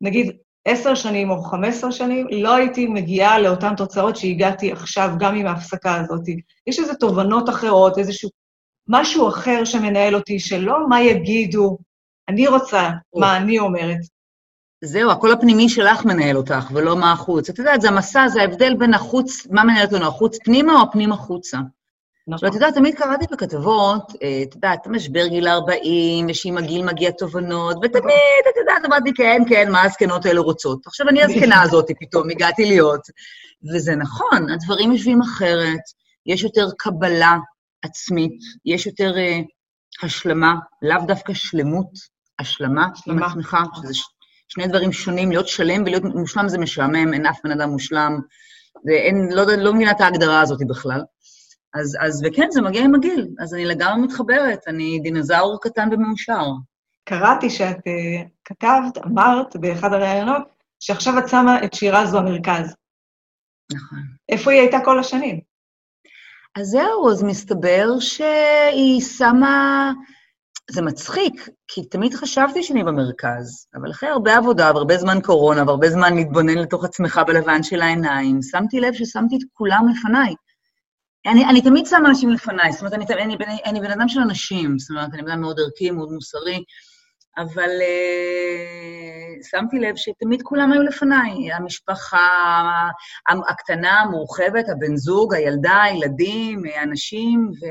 נגיד, 0.00 0.36
עשר 0.64 0.94
שנים 0.94 1.30
או 1.30 1.42
חמש 1.42 1.68
עשר 1.68 1.90
שנים, 1.90 2.26
לא 2.30 2.54
הייתי 2.54 2.86
מגיעה 2.86 3.38
לאותן 3.38 3.76
תוצאות 3.76 4.16
שהגעתי 4.16 4.72
עכשיו, 4.72 5.10
גם 5.18 5.34
עם 5.34 5.46
ההפסקה 5.46 5.94
הזאת. 5.94 6.22
יש 6.66 6.78
איזה 6.78 6.94
תובנות 6.94 7.48
אחרות, 7.48 7.98
איזשהו 7.98 8.30
משהו 8.88 9.28
אחר 9.28 9.64
שמנהל 9.64 10.14
אותי, 10.14 10.40
שלא 10.40 10.88
מה 10.88 11.02
יגידו, 11.02 11.78
אני 12.28 12.48
רוצה, 12.48 12.90
או. 13.12 13.20
מה 13.20 13.36
אני 13.36 13.58
אומרת. 13.58 13.98
זהו, 14.84 15.10
הקול 15.10 15.32
הפנימי 15.32 15.68
שלך 15.68 16.04
מנהל 16.04 16.36
אותך, 16.36 16.70
ולא 16.72 16.96
מה 16.96 17.12
החוץ. 17.12 17.50
את 17.50 17.58
יודעת, 17.58 17.80
זה 17.80 17.88
המסע, 17.88 18.28
זה 18.28 18.40
ההבדל 18.40 18.74
בין 18.74 18.94
החוץ, 18.94 19.46
מה 19.50 19.64
מנהל 19.64 19.84
אותנו, 19.84 20.06
החוץ 20.06 20.38
פנימה 20.44 20.72
או 20.72 20.82
הפנים 20.82 21.12
החוצה. 21.12 21.58
נכון. 22.28 22.48
ואת 22.48 22.54
יודעת, 22.54 22.74
תמיד 22.74 22.94
קראתי 22.94 23.26
בכתבות, 23.30 24.12
אה, 24.22 24.42
את 24.42 24.54
יודעת, 24.54 24.86
משבר 24.86 25.26
גיל 25.26 25.48
40, 25.48 26.26
ושעם 26.28 26.58
הגיל 26.58 26.84
מגיע 26.84 27.10
תובנות, 27.10 27.76
ותמיד, 27.82 28.44
את 28.50 28.56
יודעת, 28.56 28.84
אמרתי, 28.86 29.14
כן, 29.14 29.42
כן, 29.48 29.72
מה 29.72 29.82
הזקנות 29.82 30.26
האלה 30.26 30.40
רוצות? 30.40 30.86
עכשיו, 30.86 31.08
אני 31.08 31.22
הזקנה 31.22 31.62
הזאת 31.64 31.86
פתאום 32.00 32.30
הגעתי 32.30 32.64
להיות. 32.64 33.00
וזה 33.74 33.96
נכון, 33.96 34.50
הדברים 34.50 34.92
יושבים 34.92 35.20
אחרת, 35.22 35.80
יש 36.26 36.42
יותר 36.42 36.68
קבלה 36.78 37.36
עצמית, 37.82 38.38
יש 38.64 38.86
יותר 38.86 39.14
uh, 39.14 40.06
השלמה, 40.06 40.54
לאו 40.82 41.06
דווקא 41.06 41.34
שלמות, 41.34 41.90
השלמה 42.38 42.86
עם 43.06 43.22
עצמך, 43.22 43.56
שזה 43.76 43.92
שני 44.48 44.66
דברים 44.66 44.92
שונים, 44.92 45.30
להיות 45.30 45.48
שלם 45.48 45.82
ולהיות 45.82 46.02
מושלם 46.02 46.48
זה 46.48 46.58
משעמם, 46.58 47.14
אין 47.14 47.26
אף 47.26 47.38
בן 47.44 47.50
אדם 47.50 47.70
מושלם, 47.70 48.20
ואין, 48.86 49.28
לא, 49.32 49.44
לא 49.44 49.74
מבינה 49.74 49.90
את 49.90 50.00
ההגדרה 50.00 50.40
הזאת 50.40 50.60
בכלל. 50.68 51.00
אז, 51.74 51.96
אז 52.00 52.22
וכן, 52.26 52.46
זה 52.50 52.62
מגיע 52.62 52.84
עם 52.84 52.94
הגיל, 52.94 53.28
אז 53.38 53.54
אני 53.54 53.64
לגמרי 53.64 54.06
מתחברת, 54.06 54.58
אני 54.66 55.00
דינוזאור 55.02 55.58
קטן 55.62 55.88
ומאושר. 55.92 56.44
קראתי 57.08 57.50
שאת 57.50 57.76
uh, 57.76 58.28
כתבת, 58.44 59.06
אמרת 59.06 59.56
באחד 59.56 59.92
הראיונות, 59.92 60.42
שעכשיו 60.80 61.18
את 61.18 61.28
שמה 61.28 61.64
את 61.64 61.74
שירה 61.74 62.06
זו 62.06 62.18
המרכז. 62.18 62.74
נכון. 63.72 63.98
איפה 64.28 64.50
היא 64.50 64.60
הייתה 64.60 64.78
כל 64.84 64.98
השנים? 64.98 65.40
אז 66.56 66.66
זהו, 66.66 67.10
אז 67.10 67.22
מסתבר 67.22 67.86
שהיא 68.00 69.00
שמה... 69.00 69.92
זה 70.70 70.82
מצחיק, 70.82 71.48
כי 71.68 71.84
תמיד 71.84 72.14
חשבתי 72.14 72.62
שאני 72.62 72.84
במרכז, 72.84 73.66
אבל 73.74 73.90
אחרי 73.90 74.08
הרבה 74.08 74.36
עבודה 74.36 74.70
והרבה 74.74 74.98
זמן 74.98 75.18
קורונה 75.20 75.62
והרבה 75.66 75.90
זמן 75.90 76.14
להתבונן 76.14 76.58
לתוך 76.58 76.84
עצמך 76.84 77.20
בלבן 77.26 77.62
של 77.62 77.82
העיניים, 77.82 78.42
שמתי 78.42 78.80
לב 78.80 78.94
ששמתי 78.94 79.36
את 79.36 79.42
כולם 79.52 79.86
לפניי. 79.88 80.34
אני, 81.26 81.44
אני 81.44 81.62
תמיד 81.62 81.86
שמה 81.86 82.08
אנשים 82.08 82.30
לפניי, 82.30 82.72
זאת 82.72 82.80
אומרת, 82.80 82.92
אני, 82.94 83.04
אני, 83.24 83.36
אני, 83.36 83.58
אני 83.64 83.80
בן 83.80 83.90
אדם 83.90 84.08
של 84.08 84.20
אנשים, 84.20 84.78
זאת 84.78 84.90
אומרת, 84.90 85.14
אני 85.14 85.22
בן 85.22 85.30
אדם 85.30 85.40
מאוד 85.40 85.60
ערכי, 85.60 85.90
מאוד 85.90 86.12
מוסרי, 86.12 86.64
אבל 87.38 87.70
uh, 87.80 89.48
שמתי 89.50 89.78
לב 89.78 89.96
שתמיד 89.96 90.42
כולם 90.42 90.72
היו 90.72 90.82
לפניי, 90.82 91.52
המשפחה 91.52 92.28
הקטנה, 93.48 94.00
המורחבת, 94.00 94.64
הבן 94.68 94.96
זוג, 94.96 95.34
הילדה, 95.34 95.82
הילדים, 95.82 96.62
האנשים, 96.74 97.50
ו... 97.62 97.66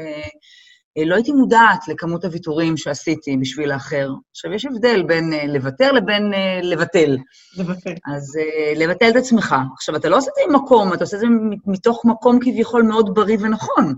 אה, 0.98 1.06
לא 1.06 1.16
הייתי 1.16 1.32
מודעת 1.32 1.88
לכמות 1.88 2.26
הוויתורים 2.26 2.78
שעשיתי 2.78 3.38
בשביל 3.38 3.72
האחר. 3.72 4.10
עכשיו, 4.32 4.54
יש 4.54 4.66
הבדל 4.66 5.04
בין 5.04 5.34
uh, 5.34 5.48
לוותר 5.48 5.92
לבין 5.92 6.34
uh, 6.34 6.66
לבטל. 6.66 7.18
לבטל. 7.58 7.94
אז 8.14 8.34
לבטל 8.76 9.10
את 9.10 9.16
עצמך. 9.16 9.56
עכשיו, 9.74 9.96
אתה 9.96 10.10
לא 10.10 10.18
עושה 10.18 10.30
את 10.30 10.36
זה 10.36 10.54
ממקום, 10.54 10.94
אתה 10.94 11.04
עושה 11.04 11.16
את 11.16 11.22
זה 11.22 11.28
מתוך 11.66 12.06
מקום 12.06 12.40
כביכול 12.42 12.84
מאוד 12.84 13.16
בריא 13.16 13.38
ונכון. 13.42 13.96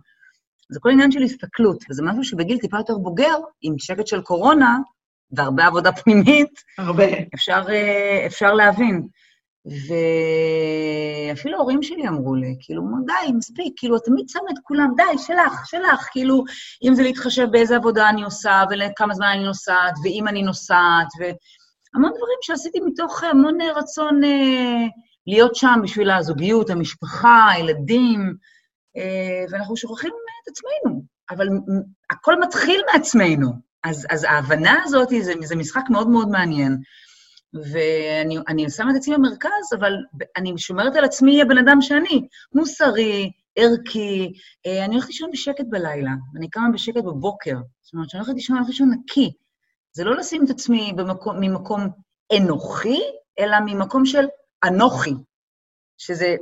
זה 0.71 0.79
כל 0.79 0.89
עניין 0.89 1.11
של 1.11 1.23
הסתכלות, 1.23 1.83
וזה 1.89 2.03
משהו 2.03 2.23
שבגיל 2.23 2.57
טיפה 2.57 2.77
יותר 2.77 2.97
בוגר, 2.97 3.35
עם 3.61 3.75
שקט 3.79 4.07
של 4.07 4.21
קורונה 4.21 4.77
והרבה 5.31 5.65
עבודה 5.65 5.91
פנימית, 5.91 6.49
הרבה. 6.77 7.03
אפשר, 7.35 7.61
אפשר 8.25 8.53
להבין. 8.53 9.07
ואפילו 9.65 11.57
ההורים 11.57 11.83
שלי 11.83 12.07
אמרו 12.07 12.35
לי, 12.35 12.55
כאילו, 12.59 12.83
די, 13.05 13.31
מספיק, 13.31 13.73
כאילו, 13.77 13.97
את 13.97 14.01
תמיד 14.05 14.29
שמה 14.29 14.49
את 14.53 14.59
כולם, 14.63 14.93
די, 14.95 15.17
שלך, 15.17 15.65
שלך, 15.65 16.07
כאילו, 16.11 16.43
אם 16.83 16.95
זה 16.95 17.03
להתחשב 17.03 17.47
באיזה 17.51 17.75
עבודה 17.75 18.09
אני 18.09 18.23
עושה, 18.23 18.63
ולכמה 18.69 19.13
זמן 19.13 19.27
אני 19.27 19.43
נוסעת, 19.43 19.93
ואם 20.03 20.27
אני 20.27 20.41
נוסעת, 20.43 21.07
והמון 21.19 22.09
דברים 22.09 22.37
שעשיתי 22.41 22.79
מתוך 22.85 23.23
המון 23.23 23.57
רצון 23.75 24.23
אה, 24.23 24.87
להיות 25.27 25.55
שם 25.55 25.79
בשביל 25.83 26.11
הזוגיות, 26.11 26.69
המשפחה, 26.69 27.49
הילדים, 27.51 28.33
אה, 28.97 29.45
ואנחנו 29.49 29.77
שוכחים 29.77 30.11
את 30.43 30.47
עצמנו, 30.47 31.03
אבל 31.31 31.47
הכל 32.11 32.39
מתחיל 32.39 32.81
מעצמנו. 32.93 33.69
אז, 33.83 34.07
אז 34.09 34.23
ההבנה 34.23 34.83
הזאת 34.83 35.09
זה, 35.21 35.33
זה 35.43 35.55
משחק 35.55 35.89
מאוד 35.89 36.09
מאוד 36.09 36.29
מעניין. 36.29 36.77
ואני 37.53 38.69
שמה 38.69 38.91
את 38.91 38.95
עצמי 38.95 39.15
במרכז, 39.15 39.73
אבל 39.79 39.93
אני 40.37 40.57
שומרת 40.57 40.95
על 40.95 41.05
עצמי 41.05 41.41
הבן 41.41 41.57
אדם 41.57 41.81
שאני, 41.81 42.27
מוסרי, 42.53 43.31
ערכי. 43.55 44.33
אה, 44.65 44.85
אני 44.85 44.93
הולכת 44.93 45.07
לישון 45.07 45.31
בשקט 45.31 45.65
בלילה, 45.69 46.11
ואני 46.33 46.49
קמה 46.49 46.69
בשקט 46.73 47.03
בבוקר. 47.03 47.55
זאת 47.81 47.93
אומרת, 47.93 48.07
כשאני 48.07 48.21
הולכת 48.21 48.35
לישון, 48.35 48.55
אני 48.55 48.59
הולכת 48.61 48.73
לישון 48.73 48.91
נקי. 48.91 49.31
זה 49.91 50.03
לא 50.03 50.15
לשים 50.15 50.45
את 50.45 50.49
עצמי 50.49 50.93
במקום, 50.95 51.35
ממקום 51.39 51.87
אנוכי, 52.37 52.99
אלא 53.39 53.57
ממקום 53.65 54.05
של 54.05 54.25
אנוכי, 54.63 55.13
שזה 55.97 56.35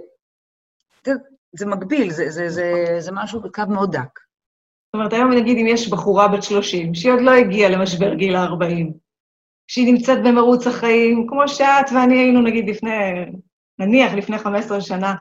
זה, 1.06 1.14
זה 1.56 1.66
מגביל, 1.66 2.12
זה, 2.12 2.30
זה, 2.30 2.50
זה, 2.50 2.96
זה 3.00 3.12
משהו 3.14 3.42
בקו 3.42 3.64
מאוד 3.70 3.92
דק. 3.92 4.20
זאת 4.88 4.94
אומרת, 4.94 5.14
היום 5.14 5.32
נגיד 5.32 5.58
אם 5.58 5.68
יש 5.68 5.90
בחורה 5.90 6.28
בת 6.28 6.44
30, 6.44 6.96
שהיא 6.96 7.14
עוד 7.14 7.22
לא 7.22 7.32
הגיעה 7.32 7.70
למשבר 7.70 8.14
גיל 8.14 8.36
ה-40, 8.36 8.94
שהיא 9.68 9.94
נמצאת 9.94 10.18
במרוץ 10.24 10.68
החיים, 10.68 11.26
כמו 11.30 11.48
שאת 11.48 11.92
ואני 11.96 12.20
היינו 12.20 12.42
נגיד 12.42 12.70
לפני, 12.70 12.92
נניח 13.80 14.14
לפני 14.14 14.38
15 14.38 14.82
שנה, 14.82 15.16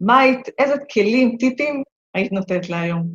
מה 0.00 0.18
היית, 0.18 0.48
איזה 0.58 0.74
כלים, 0.92 1.36
טיפים 1.38 1.82
היית 2.14 2.32
נותנת 2.32 2.70
לה 2.70 2.80
היום? 2.80 3.06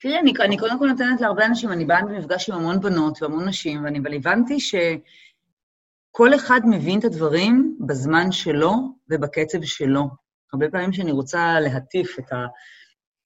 תראי, 0.00 0.18
אני, 0.18 0.32
אני 0.40 0.58
קודם 0.58 0.78
כל 0.78 0.86
נותנת 0.86 1.20
להרבה 1.20 1.46
אנשים, 1.46 1.72
אני 1.72 1.84
באה 1.84 2.02
במפגש 2.02 2.50
עם 2.50 2.56
המון 2.56 2.80
בנות 2.80 3.22
והמון 3.22 3.48
נשים, 3.48 3.84
ואני 3.84 3.98
אבל 3.98 4.14
הבנתי 4.14 4.60
שכל 4.60 6.34
אחד 6.34 6.60
מבין 6.64 6.98
את 6.98 7.04
הדברים 7.04 7.76
בזמן 7.86 8.32
שלו 8.32 8.72
ובקצב 9.10 9.62
שלו. 9.62 10.08
הרבה 10.52 10.68
פעמים 10.70 10.90
כשאני 10.90 11.12
רוצה 11.12 11.60
להטיף 11.60 12.18
את 12.18 12.24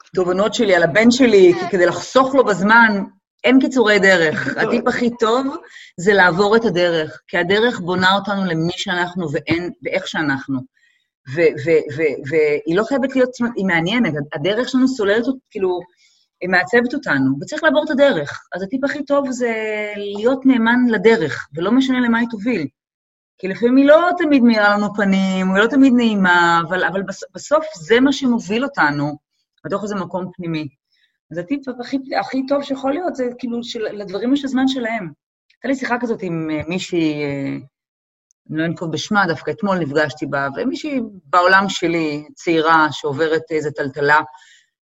התובנות 0.06 0.54
שלי 0.54 0.74
על 0.74 0.82
הבן 0.82 1.10
שלי, 1.10 1.52
כדי 1.70 1.86
לחסוך 1.86 2.34
לו 2.34 2.44
בזמן, 2.44 3.04
אין 3.44 3.60
קיצורי 3.60 3.98
דרך. 3.98 4.46
הטיפ 4.60 4.88
הכי 4.88 5.10
טוב 5.20 5.56
זה 6.00 6.12
לעבור 6.14 6.56
את 6.56 6.64
הדרך, 6.64 7.20
כי 7.28 7.38
הדרך 7.38 7.80
בונה 7.80 8.14
אותנו 8.14 8.44
למי 8.44 8.72
שאנחנו 8.76 9.32
ואין, 9.32 9.70
ואיך 9.82 10.08
שאנחנו. 10.08 10.60
והיא 12.28 12.76
לא 12.76 12.84
חייבת 12.84 13.16
להיות, 13.16 13.30
היא 13.56 13.66
מעניינת, 13.66 14.12
הדרך 14.34 14.68
שלנו 14.68 14.88
סוללת, 14.88 15.24
כאילו, 15.50 15.80
היא 16.40 16.50
מעצבת 16.50 16.94
אותנו, 16.94 17.36
וצריך 17.40 17.64
לעבור 17.64 17.84
את 17.84 17.90
הדרך. 17.90 18.46
אז 18.54 18.62
הטיפ 18.62 18.84
הכי 18.84 19.04
טוב 19.04 19.30
זה 19.30 19.52
להיות 19.96 20.46
נאמן 20.46 20.78
לדרך, 20.90 21.48
ולא 21.54 21.72
משנה 21.72 22.00
למה 22.00 22.18
היא 22.18 22.28
תוביל. 22.30 22.66
כי 23.38 23.48
לפעמים 23.48 23.76
היא 23.76 23.86
לא 23.86 24.10
תמיד 24.18 24.42
מאירה 24.42 24.76
לנו 24.76 24.94
פנים, 24.94 25.54
היא 25.54 25.62
לא 25.62 25.66
תמיד 25.66 25.92
נעימה, 25.96 26.60
אבל, 26.68 26.84
אבל 26.84 27.02
בסוף 27.34 27.64
זה 27.76 28.00
מה 28.00 28.12
שמוביל 28.12 28.64
אותנו, 28.64 29.16
בתוך 29.64 29.82
איזה 29.82 29.94
מקום 29.94 30.30
פנימי. 30.36 30.68
אז 31.30 31.38
הטיפ 31.38 31.68
הכי, 31.80 31.96
הכי 32.20 32.46
טוב 32.48 32.62
שיכול 32.62 32.92
להיות 32.92 33.14
זה 33.14 33.24
כאילו, 33.38 33.64
של, 33.64 33.82
לדברים 33.82 34.34
יש 34.34 34.44
הזמן 34.44 34.68
שלהם. 34.68 35.12
הייתה 35.52 35.68
לי 35.68 35.74
שיחה 35.74 35.96
כזאת 36.00 36.22
עם 36.22 36.50
uh, 36.50 36.68
מישהי, 36.68 37.24
uh, 37.24 37.66
אני 38.50 38.58
לא 38.58 38.64
אנקוב 38.64 38.92
בשמה, 38.92 39.26
דווקא 39.26 39.50
אתמול 39.50 39.78
נפגשתי 39.78 40.26
בה, 40.26 40.48
ומישהי 40.56 41.00
בעולם 41.24 41.64
שלי, 41.68 42.28
צעירה, 42.34 42.86
שעוברת 42.90 43.42
איזו 43.50 43.70
טלטלה, 43.70 44.20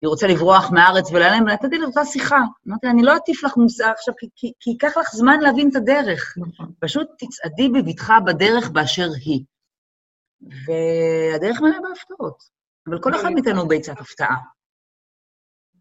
היא 0.03 0.09
רוצה 0.09 0.27
לברוח 0.27 0.71
מהארץ 0.71 1.11
ולהיעלם, 1.11 1.43
ונתתי 1.43 1.79
לה 1.79 1.87
אותה 1.87 2.05
שיחה. 2.05 2.41
אמרתי 2.69 2.87
לה, 2.87 2.93
אני 2.93 3.03
לא 3.03 3.17
אטיף 3.17 3.45
לך 3.45 3.57
מוסר 3.57 3.91
עכשיו, 3.91 4.15
כי, 4.19 4.27
כי, 4.37 4.53
כי 4.61 4.71
ייקח 4.71 4.97
לך 4.97 5.11
זמן 5.13 5.41
להבין 5.41 5.69
את 5.71 5.77
הדרך. 5.77 6.35
נכון. 6.37 6.73
פשוט 6.81 7.09
תצעדי 7.19 7.69
בבטחה 7.69 8.21
בדרך 8.21 8.71
באשר 8.71 9.09
היא. 9.25 9.45
והדרך 10.41 11.61
מלאה 11.61 11.79
בהפתעות. 11.89 12.43
אבל 12.87 13.03
כל 13.03 13.15
אחד 13.15 13.31
מאיתנו 13.33 13.69
ביצת 13.69 14.01
הפתעה. 14.01 14.37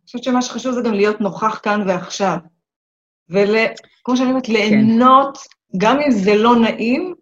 חושבת 0.05 0.23
שמה 0.23 0.41
שחשוב 0.41 0.73
זה 0.73 0.81
גם 0.81 0.93
להיות 0.93 1.21
נוכח 1.21 1.59
כאן 1.63 1.81
ועכשיו. 1.87 2.37
וכמו 3.29 4.17
שאני 4.17 4.29
אומרת, 4.29 4.45
כן. 4.45 4.53
ליהנות, 4.53 5.37
גם 5.77 5.99
אם 5.99 6.11
זה 6.11 6.35
לא 6.35 6.55
נעים, 6.55 7.15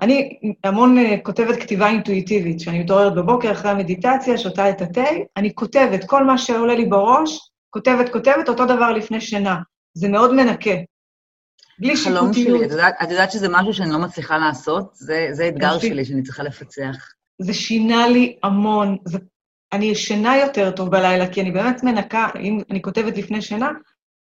אני 0.00 0.38
המון 0.64 0.98
uh, 0.98 1.20
כותבת 1.22 1.56
כתיבה 1.60 1.88
אינטואיטיבית, 1.88 2.60
שאני 2.60 2.78
מתעוררת 2.78 3.14
בבוקר 3.14 3.52
אחרי 3.52 3.70
המדיטציה, 3.70 4.38
שותה 4.38 4.70
את 4.70 4.82
התה, 4.82 5.04
אני 5.36 5.54
כותבת 5.54 6.04
כל 6.04 6.24
מה 6.24 6.38
שעולה 6.38 6.74
לי 6.74 6.84
בראש, 6.86 7.50
כותבת, 7.70 8.12
כותבת, 8.12 8.48
אותו 8.48 8.64
דבר 8.64 8.92
לפני 8.92 9.20
שינה. 9.20 9.56
זה 9.94 10.08
מאוד 10.08 10.34
מנקה. 10.34 10.74
בלי 11.78 11.96
שיפוטיות. 11.96 12.18
חלום 12.18 12.32
שלי, 12.32 12.66
את 12.66 12.70
יודעת, 12.70 12.94
את 13.02 13.10
יודעת 13.10 13.32
שזה 13.32 13.46
משהו 13.50 13.74
שאני 13.74 13.90
לא 13.90 13.98
מצליחה 13.98 14.38
לעשות? 14.38 14.94
זה, 14.94 15.28
זה 15.32 15.48
אתגר 15.48 15.78
שלי 15.78 16.04
שאני 16.04 16.22
צריכה 16.22 16.42
לפצח. 16.42 17.12
זה 17.38 17.54
שינה 17.54 18.08
לי 18.08 18.36
המון. 18.42 18.96
זה, 19.04 19.18
אני 19.74 19.84
ישנה 19.84 20.36
יותר 20.36 20.70
טוב 20.70 20.90
בלילה, 20.90 21.28
כי 21.32 21.40
אני 21.40 21.50
באמת 21.50 21.82
מנקה, 21.82 22.28
אם 22.40 22.60
אני 22.70 22.82
כותבת 22.82 23.16
לפני 23.16 23.42
שינה, 23.42 23.70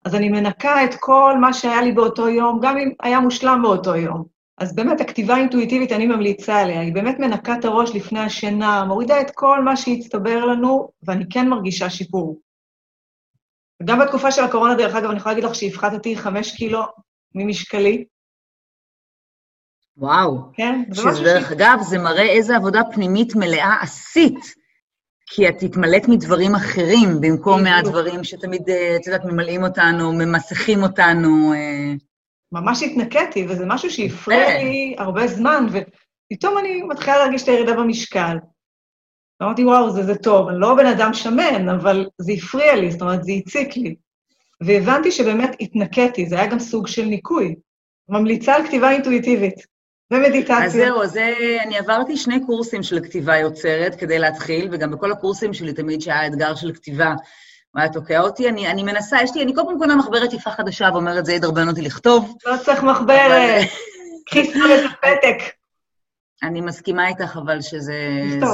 אז 0.06 0.16
אני 0.16 0.30
מנקה 0.30 0.84
את 0.84 0.96
כל 1.00 1.38
מה 1.42 1.54
שהיה 1.54 1.82
לי 1.82 1.92
באותו 1.92 2.30
יום, 2.30 2.60
גם 2.62 2.78
אם 2.78 2.92
היה 3.02 3.20
מושלם 3.20 3.60
באותו 3.64 3.96
יום. 3.96 4.26
אז 4.58 4.76
באמת, 4.76 5.02
הכתיבה 5.02 5.36
האינטואיטיבית, 5.36 5.92
אני 5.92 6.08
ממליצה 6.08 6.60
עליה, 6.60 6.82
היא 6.82 6.94
באמת 6.94 7.20
מנקה 7.20 7.54
את 7.60 7.66
הראש 7.66 7.96
לפני 7.96 8.20
השינה, 8.20 8.86
מורידה 8.86 9.22
את 9.22 9.32
כל 9.34 9.64
מה 9.64 9.78
שהצטבר 9.78 10.46
לנו, 10.46 10.90
ואני 11.04 11.26
כן 11.30 11.48
מרגישה 11.48 11.90
שיפור. 11.90 12.40
גם 13.84 14.00
בתקופה 14.00 14.32
של 14.32 14.44
הקורונה, 14.44 14.76
דרך 14.76 14.96
אגב, 14.96 15.10
אני 15.10 15.18
יכולה 15.18 15.36
להגיד 15.36 15.50
לך 15.50 15.56
שהפחתתי 15.56 16.18
חמש 16.18 16.56
קילו 16.56 16.82
ממשקלי. 17.36 18.06
וואו. 19.98 20.38
כן, 20.54 20.84
זה 20.92 21.02
משהו 21.02 21.16
ש... 21.16 21.20
שדרך 21.20 21.52
אגב, 21.52 21.80
זה 21.82 21.98
מראה 21.98 22.30
איזה 22.30 22.56
עבודה 22.56 22.82
פנימית 22.94 23.36
מלאה 23.36 23.78
עשית, 23.82 24.40
כי 25.30 25.50
את 25.50 25.64
התמלאת 25.64 26.08
מדברים 26.08 26.56
אחרים, 26.56 27.22
במקום 27.22 27.64
מהדברים 27.64 28.24
שתמיד, 28.24 28.70
אה, 28.70 28.96
את 28.96 29.08
יודעת, 29.08 29.26
ממלאים 29.26 29.64
אותנו, 29.64 30.14
ממסכים 30.14 30.84
אותנו. 30.84 31.54
אה. 31.54 31.94
ממש 32.52 32.84
התנקיתי, 32.84 33.46
וזה 33.50 33.66
משהו 33.68 33.90
שהפריע. 33.90 34.64
לי 34.64 34.96
הרבה 34.98 35.28
זמן, 35.28 35.66
ופתאום 35.72 36.58
אני 36.58 36.82
מתחילה 36.82 37.18
להרגיש 37.18 37.44
את 37.44 37.48
הירידה 37.48 37.74
במשקל. 37.74 38.38
אמרתי, 39.44 39.66
וואו, 39.66 39.92
זה, 39.92 40.04
זה 40.04 40.16
טוב, 40.16 40.48
אני 40.48 40.60
לא 40.60 40.76
בן 40.76 40.86
אדם 40.86 41.14
שמן, 41.14 41.70
אבל 41.70 42.08
זה 42.22 42.32
הפריע 42.32 42.76
לי, 42.76 42.92
זאת 42.92 43.02
אומרת, 43.02 43.24
זה 43.24 43.32
הציק 43.32 43.78
לי. 43.78 43.96
והבנתי 44.64 45.12
שבאמת 45.12 45.56
התנקיתי, 45.60 46.30
זה 46.30 46.36
היה 46.36 46.48
גם 46.48 46.60
סוג 46.60 46.88
של 46.88 47.06
ניקוי. 47.06 47.56
ממליצה 48.10 48.56
על 48.56 48.68
כתיבה 48.68 48.92
אינטואיטיבית 48.92 49.56
ומדיטציה. 50.12 50.66
אז 50.66 50.72
זהו, 50.72 51.08
זה, 51.08 51.34
אני 51.64 51.78
עברתי 51.78 52.18
שני 52.18 52.46
קורסים 52.46 52.84
של 52.84 53.00
כתיבה 53.00 53.38
יוצרת 53.38 53.96
כדי 53.96 54.20
להתחיל, 54.20 54.70
וגם 54.72 54.92
בכל 54.92 55.12
הקורסים 55.12 55.54
שלי 55.54 55.74
תמיד 55.74 56.02
שהיה 56.02 56.28
אתגר 56.28 56.56
של 56.56 56.74
כתיבה, 56.74 57.14
הוא 57.72 57.82
היה 57.82 57.90
תוקע 57.90 58.20
אותי, 58.20 58.50
אני, 58.50 58.68
אני 58.68 58.84
מנסה, 58.84 59.18
יש 59.24 59.36
לי, 59.36 59.44
אני 59.44 59.56
כל 59.56 59.62
פעם 59.66 59.80
קונה 59.80 59.96
מחברת 59.96 60.34
יפה 60.34 60.52
חדשה 60.52 60.90
ואומרת, 60.94 61.26
זה 61.26 61.34
ידרבן 61.34 61.68
אותי 61.68 61.82
לכתוב. 61.82 62.38
לא 62.46 62.58
צריך 62.58 62.84
מחברת, 62.84 63.68
קחי 64.26 64.50
סתם 64.50 64.60
איזה 64.70 64.88
פתק. 65.02 65.59
אני 66.44 66.62
מסכימה 66.62 67.08
איתך, 67.08 67.40
אבל 67.44 67.62
שזה 67.62 67.94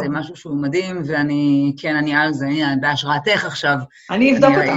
משהו 0.10 0.36
שהוא 0.36 0.58
מדהים, 0.58 1.02
ואני, 1.06 1.74
כן, 1.82 1.96
אני 1.96 2.16
על 2.16 2.34
זה, 2.34 2.48
בהשראתך 2.82 3.46
עכשיו. 3.46 3.78
אני 4.12 4.34
אבדוק 4.34 4.52
אותך. 4.56 4.72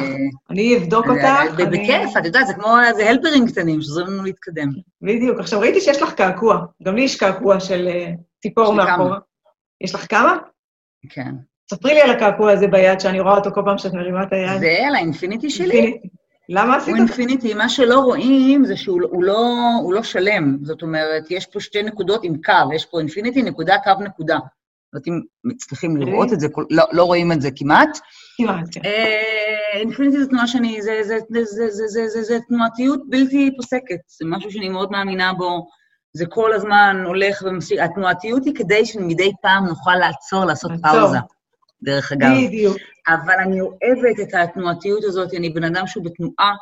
אני 0.51 0.77
אבדוק 0.77 1.07
אותך. 1.07 1.61
בכיף, 1.71 2.17
את 2.19 2.25
יודעת, 2.25 2.47
זה 2.47 2.55
כמו 2.55 2.81
איזה 2.89 3.11
helper 3.11 3.38
ים 3.38 3.47
קטנים 3.47 3.83
שעוזרים 3.83 4.07
לנו 4.07 4.23
להתקדם. 4.23 4.69
בדיוק. 5.03 5.39
עכשיו, 5.41 5.61
ראיתי 5.61 5.81
שיש 5.81 6.03
לך 6.03 6.13
קעקוע. 6.13 6.59
גם 6.83 6.95
לי 6.95 7.03
יש 7.03 7.17
קעקוע 7.17 7.61
של 7.61 7.89
אה, 7.89 8.11
ציפור 8.43 8.73
מאחורה. 8.73 9.19
יש 9.81 9.95
לך 9.95 10.07
כמה? 10.11 10.37
כן. 11.11 11.35
ספרי 11.71 11.95
לי 11.95 12.01
על 12.01 12.11
הקעקוע 12.11 12.53
הזה 12.53 12.67
ביד, 12.67 13.01
שאני 13.01 13.21
רואה 13.21 13.37
אותו 13.37 13.51
כל 13.55 13.63
פעם 13.65 13.79
שאת 13.79 13.93
מרימה 13.93 14.23
את 14.23 14.33
היד. 14.33 14.61
זה 14.61 14.77
על 14.87 14.95
ה 14.95 15.01
infinity 15.01 15.51
שלי. 15.51 15.77
infinity. 15.77 16.09
למה 16.49 16.77
עשית? 16.77 16.89
הוא 16.89 16.97
infinity, 16.97 17.55
מה 17.55 17.69
שלא 17.69 18.01
רואים 18.01 18.65
זה 18.65 18.77
שהוא 18.77 19.01
הוא 19.11 19.25
לא, 19.25 19.57
הוא 19.83 19.95
לא 19.95 20.03
שלם. 20.03 20.59
זאת 20.63 20.83
אומרת, 20.83 21.31
יש 21.31 21.47
פה 21.47 21.61
שתי 21.61 21.83
נקודות 21.83 22.25
עם 22.25 22.43
קו, 22.45 22.73
יש 22.75 22.87
פה 22.87 22.99
אינפיניטי, 22.99 23.43
נקודה, 23.43 23.77
קו, 23.85 23.91
נקודה. 24.05 24.39
לא 24.93 24.99
יודעת 24.99 25.09
אם 25.09 25.21
מצליחים 25.45 25.97
אוקיי. 25.97 26.13
לראות 26.13 26.33
את 26.33 26.41
זה, 26.41 26.49
לא, 26.71 26.85
לא 26.93 27.05
רואים 27.05 27.33
את 27.33 27.41
זה 27.41 27.51
כמעט. 27.57 27.99
כמעט, 28.37 28.67
כן. 28.73 28.81
אה, 28.85 29.81
אינפיניטי 29.81 30.21
זו 30.21 30.27
תנועה 30.27 30.47
שאני, 30.47 30.83
זה, 30.83 31.01
זה, 31.03 31.19
זה, 31.31 31.45
זה, 31.45 31.71
זה, 31.71 31.87
זה, 31.87 32.09
זה, 32.09 32.23
זה 32.23 32.39
תנועתיות 32.49 33.01
בלתי 33.09 33.51
פוסקת, 33.57 34.01
זה 34.19 34.25
משהו 34.29 34.51
שאני 34.51 34.69
מאוד 34.69 34.91
מאמינה 34.91 35.33
בו. 35.33 35.67
זה 36.13 36.27
כל 36.27 36.53
הזמן 36.53 37.03
הולך 37.07 37.43
וממשיך. 37.47 37.81
התנועתיות 37.83 38.45
היא 38.45 38.55
כדי 38.55 38.87
שמדי 38.87 39.33
פעם 39.43 39.67
נוכל 39.67 39.95
לעצור, 39.95 40.45
לעשות 40.45 40.71
פאוזה. 40.83 41.19
דרך 41.83 42.13
אגב. 42.13 42.31
בדיוק. 42.47 42.77
אבל 43.09 43.35
אני 43.35 43.61
אוהבת 43.61 44.21
את 44.23 44.35
התנועתיות 44.35 45.05
הזאת, 45.05 45.35
אני 45.35 45.51
בן 45.51 45.65
אדם 45.65 45.87
שהוא 45.87 46.05
בתנועה, 46.05 46.53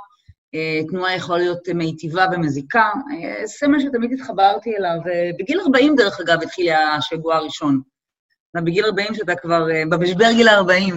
אה, 0.55 0.81
תנועה 0.91 1.15
יכולה 1.17 1.39
להיות 1.39 1.69
מיטיבה 1.69 2.27
ומזיקה. 2.33 2.91
אה, 3.13 3.47
זה 3.47 3.69
מה 3.69 3.81
שתמיד 3.81 4.13
התחברתי 4.13 4.77
אליו. 4.77 4.97
בגיל 5.39 5.61
40, 5.61 5.97
דרך 5.97 6.21
אגב, 6.21 6.43
התחיל 6.43 6.73
השבוע 6.73 7.37
הראשון. 7.37 7.81
בגיל 8.65 8.85
40 8.85 9.15
שאתה 9.15 9.35
כבר, 9.35 9.71
אה, 9.71 9.83
במשבר 9.89 10.33
גיל 10.33 10.49
ה-40. 10.49 10.95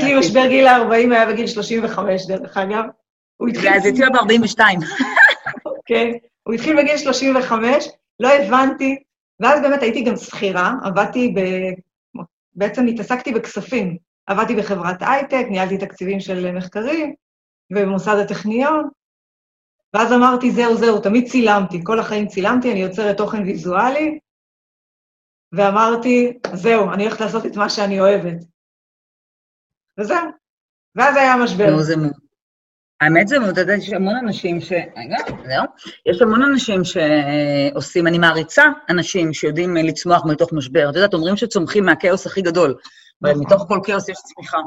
כי 0.00 0.14
משבר 0.18 0.46
גיל 0.48 0.66
ה-40 0.66 1.12
היה 1.12 1.26
בגיל 1.26 1.46
35, 1.46 2.26
דרך 2.26 2.56
אגב. 2.56 2.84
הוא 3.36 3.48
התחיל... 3.48 3.80
זה 3.82 3.88
התחיל 3.88 4.08
ב-42. 4.08 4.60
אוקיי. 5.66 6.18
הוא 6.42 6.54
התחיל 6.54 6.76
בגיל 6.76 6.96
35, 6.96 7.88
לא 8.20 8.28
הבנתי, 8.28 8.96
ואז 9.40 9.60
באמת 9.60 9.82
הייתי 9.82 10.02
גם 10.02 10.16
שכירה, 10.16 10.72
עבדתי 10.84 11.34
ב... 11.36 11.40
בעצם 12.54 12.86
התעסקתי 12.86 13.32
בכספים. 13.32 13.96
עבדתי 14.26 14.56
בחברת 14.56 14.96
הייטק, 15.00 15.46
ניהלתי 15.50 15.78
תקציבים 15.78 16.20
של 16.20 16.52
מחקרים, 16.52 17.14
ובמוסד 17.72 18.16
הטכניון, 18.24 18.88
ואז 19.94 20.12
אמרתי, 20.12 20.50
זהו, 20.50 20.76
זהו, 20.76 21.00
תמיד 21.00 21.28
צילמתי, 21.28 21.80
כל 21.84 22.00
החיים 22.00 22.26
צילמתי, 22.26 22.72
אני 22.72 22.80
יוצרת 22.80 23.16
תוכן 23.16 23.42
ויזואלי, 23.42 24.18
ואמרתי, 25.52 26.38
זהו, 26.54 26.92
אני 26.92 27.04
הולכת 27.04 27.20
לעשות 27.20 27.46
את 27.46 27.56
מה 27.56 27.70
שאני 27.70 28.00
אוהבת. 28.00 28.44
וזהו. 30.00 30.30
ואז 30.96 31.16
היה 31.16 31.36
משבר. 31.36 31.70
נו, 31.70 31.82
זה 31.82 31.96
מאוד. 31.96 32.26
האמת 33.00 33.28
זה 33.28 33.38
מאוד, 33.38 33.58
יש 33.78 33.92
המון 33.92 34.16
אנשים 34.16 34.60
ש... 34.60 34.72
רגע, 34.72 35.16
זהו. 35.28 35.64
יש 36.06 36.22
המון 36.22 36.42
אנשים 36.42 36.80
שעושים, 36.84 38.06
אני 38.06 38.18
מעריצה 38.18 38.64
אנשים 38.90 39.32
שיודעים 39.32 39.76
לצמוח 39.76 40.24
מתוך 40.24 40.52
משבר. 40.52 40.90
את 40.90 40.94
יודעת, 40.94 41.14
אומרים 41.14 41.36
שצומחים 41.36 41.84
מהכאוס 41.84 42.26
הכי 42.26 42.42
גדול. 42.42 42.74
ומתוך 43.22 43.64
כל 43.68 43.80
כאוס 43.84 44.08
יש 44.08 44.16
צמיחה. 44.16 44.58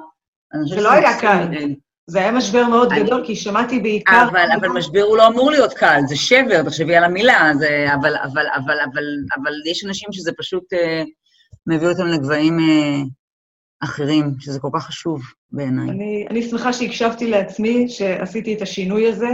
זה 0.70 0.82
לא 0.82 0.92
היה 0.92 1.20
קל. 1.20 1.48
זה 2.10 2.20
היה 2.20 2.32
משבר 2.32 2.68
מאוד 2.68 2.90
גדול, 2.94 3.24
כי 3.26 3.36
שמעתי 3.36 3.80
בעיקר... 3.80 4.28
אבל, 4.30 4.50
אבל 4.60 4.68
משבר 4.68 5.02
הוא 5.02 5.18
לא 5.18 5.28
אמור 5.28 5.52
להיות 5.52 5.74
קל, 5.74 6.00
זה 6.08 6.16
שבר, 6.16 6.64
תחשבי 6.64 6.96
על 6.96 7.04
המילה, 7.04 7.52
זה, 7.60 7.86
אבל, 7.94 8.16
אבל, 8.16 8.46
אבל, 8.56 8.78
אבל, 8.92 9.04
אבל 9.36 9.54
יש 9.72 9.86
אנשים 9.86 10.10
שזה 10.12 10.32
פשוט 10.38 10.74
אה, 10.74 11.04
מביא 11.68 11.88
אותם 11.88 12.08
לגבהים 12.08 12.60
אה, 12.60 13.02
אחרים, 13.84 14.36
שזה 14.40 14.60
כל 14.60 14.70
כך 14.74 14.86
חשוב 14.86 15.22
בעיניי. 15.52 15.90
אני, 15.90 16.26
אני 16.30 16.44
שמחה 16.44 16.74
שהקשבתי 16.74 17.30
לעצמי, 17.30 17.90
שעשיתי 17.90 18.54
את 18.54 18.62
השינוי 18.62 19.08
הזה, 19.08 19.30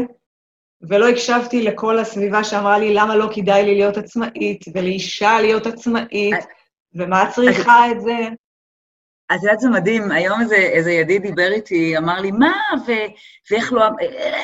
ולא 0.90 1.10
הקשבתי 1.10 1.64
לכל 1.64 2.00
הסביבה 2.00 2.44
שאמרה 2.44 2.80
לי 2.80 2.94
למה 2.94 3.16
לא 3.16 3.30
כדאי 3.36 3.64
לי 3.64 3.76
להיות 3.76 3.98
עצמאית, 3.98 4.66
ולאישה 4.74 5.42
להיות 5.42 5.66
עצמאית, 5.66 6.36
ומה 6.96 7.24
את 7.24 7.30
צריכה 7.30 7.92
את 7.92 8.02
זה. 8.02 8.18
אז 9.30 9.40
את 9.40 9.44
יודעת, 9.44 9.60
זה 9.60 9.70
מדהים, 9.70 10.12
היום 10.12 10.42
איזה, 10.42 10.56
איזה 10.56 10.92
ידיד 10.92 11.22
דיבר 11.22 11.52
איתי, 11.52 11.98
אמר 11.98 12.22
לי, 12.22 12.32
מה, 12.32 12.54
ו, 12.88 12.92
ואיך 13.52 13.74
לא, 13.74 13.86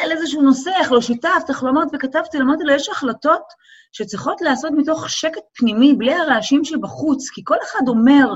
על 0.03 0.11
איזשהו 0.11 0.41
נושא, 0.41 0.71
איך 0.79 0.91
לא 0.91 1.01
שיתפת, 1.01 1.49
איך 1.49 1.63
לא 1.63 1.69
אמרת, 1.69 1.87
וכתבתי, 1.93 2.37
אמרתי 2.37 2.63
לו, 2.63 2.73
יש 2.73 2.89
החלטות 2.89 3.43
שצריכות 3.91 4.41
להיעשות 4.41 4.71
מתוך 4.77 5.09
שקט 5.09 5.41
פנימי, 5.53 5.93
בלי 5.93 6.13
הרעשים 6.13 6.63
שבחוץ, 6.63 7.29
כי 7.29 7.41
כל 7.45 7.57
אחד 7.63 7.87
אומר, 7.87 8.33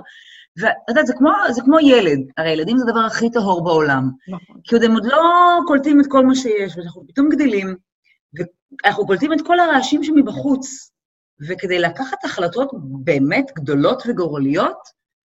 ואת 0.61 0.73
יודעת, 0.89 1.07
זה 1.07 1.13
כמו, 1.13 1.29
זה 1.51 1.61
כמו 1.61 1.79
ילד, 1.79 2.19
הרי 2.37 2.51
ילדים 2.51 2.77
זה 2.77 2.83
הדבר 2.87 2.99
הכי 2.99 3.29
טהור 3.29 3.63
בעולם. 3.63 4.09
נכון. 4.27 4.55
כי 4.63 4.75
עוד 4.75 4.83
הם 4.83 4.91
עוד 4.91 5.05
לא 5.05 5.21
קולטים 5.67 6.01
את 6.01 6.05
כל 6.09 6.25
מה 6.25 6.35
שיש, 6.35 6.77
ואנחנו 6.77 7.03
פתאום 7.07 7.29
גדלים, 7.29 7.75
ואנחנו 8.83 9.05
קולטים 9.05 9.33
את 9.33 9.41
כל 9.41 9.59
הרעשים 9.59 10.03
שמבחוץ. 10.03 10.91
וכדי 11.49 11.79
לקחת 11.79 12.25
החלטות 12.25 12.71
באמת 13.03 13.51
גדולות 13.55 14.03
וגורליות, 14.07 14.77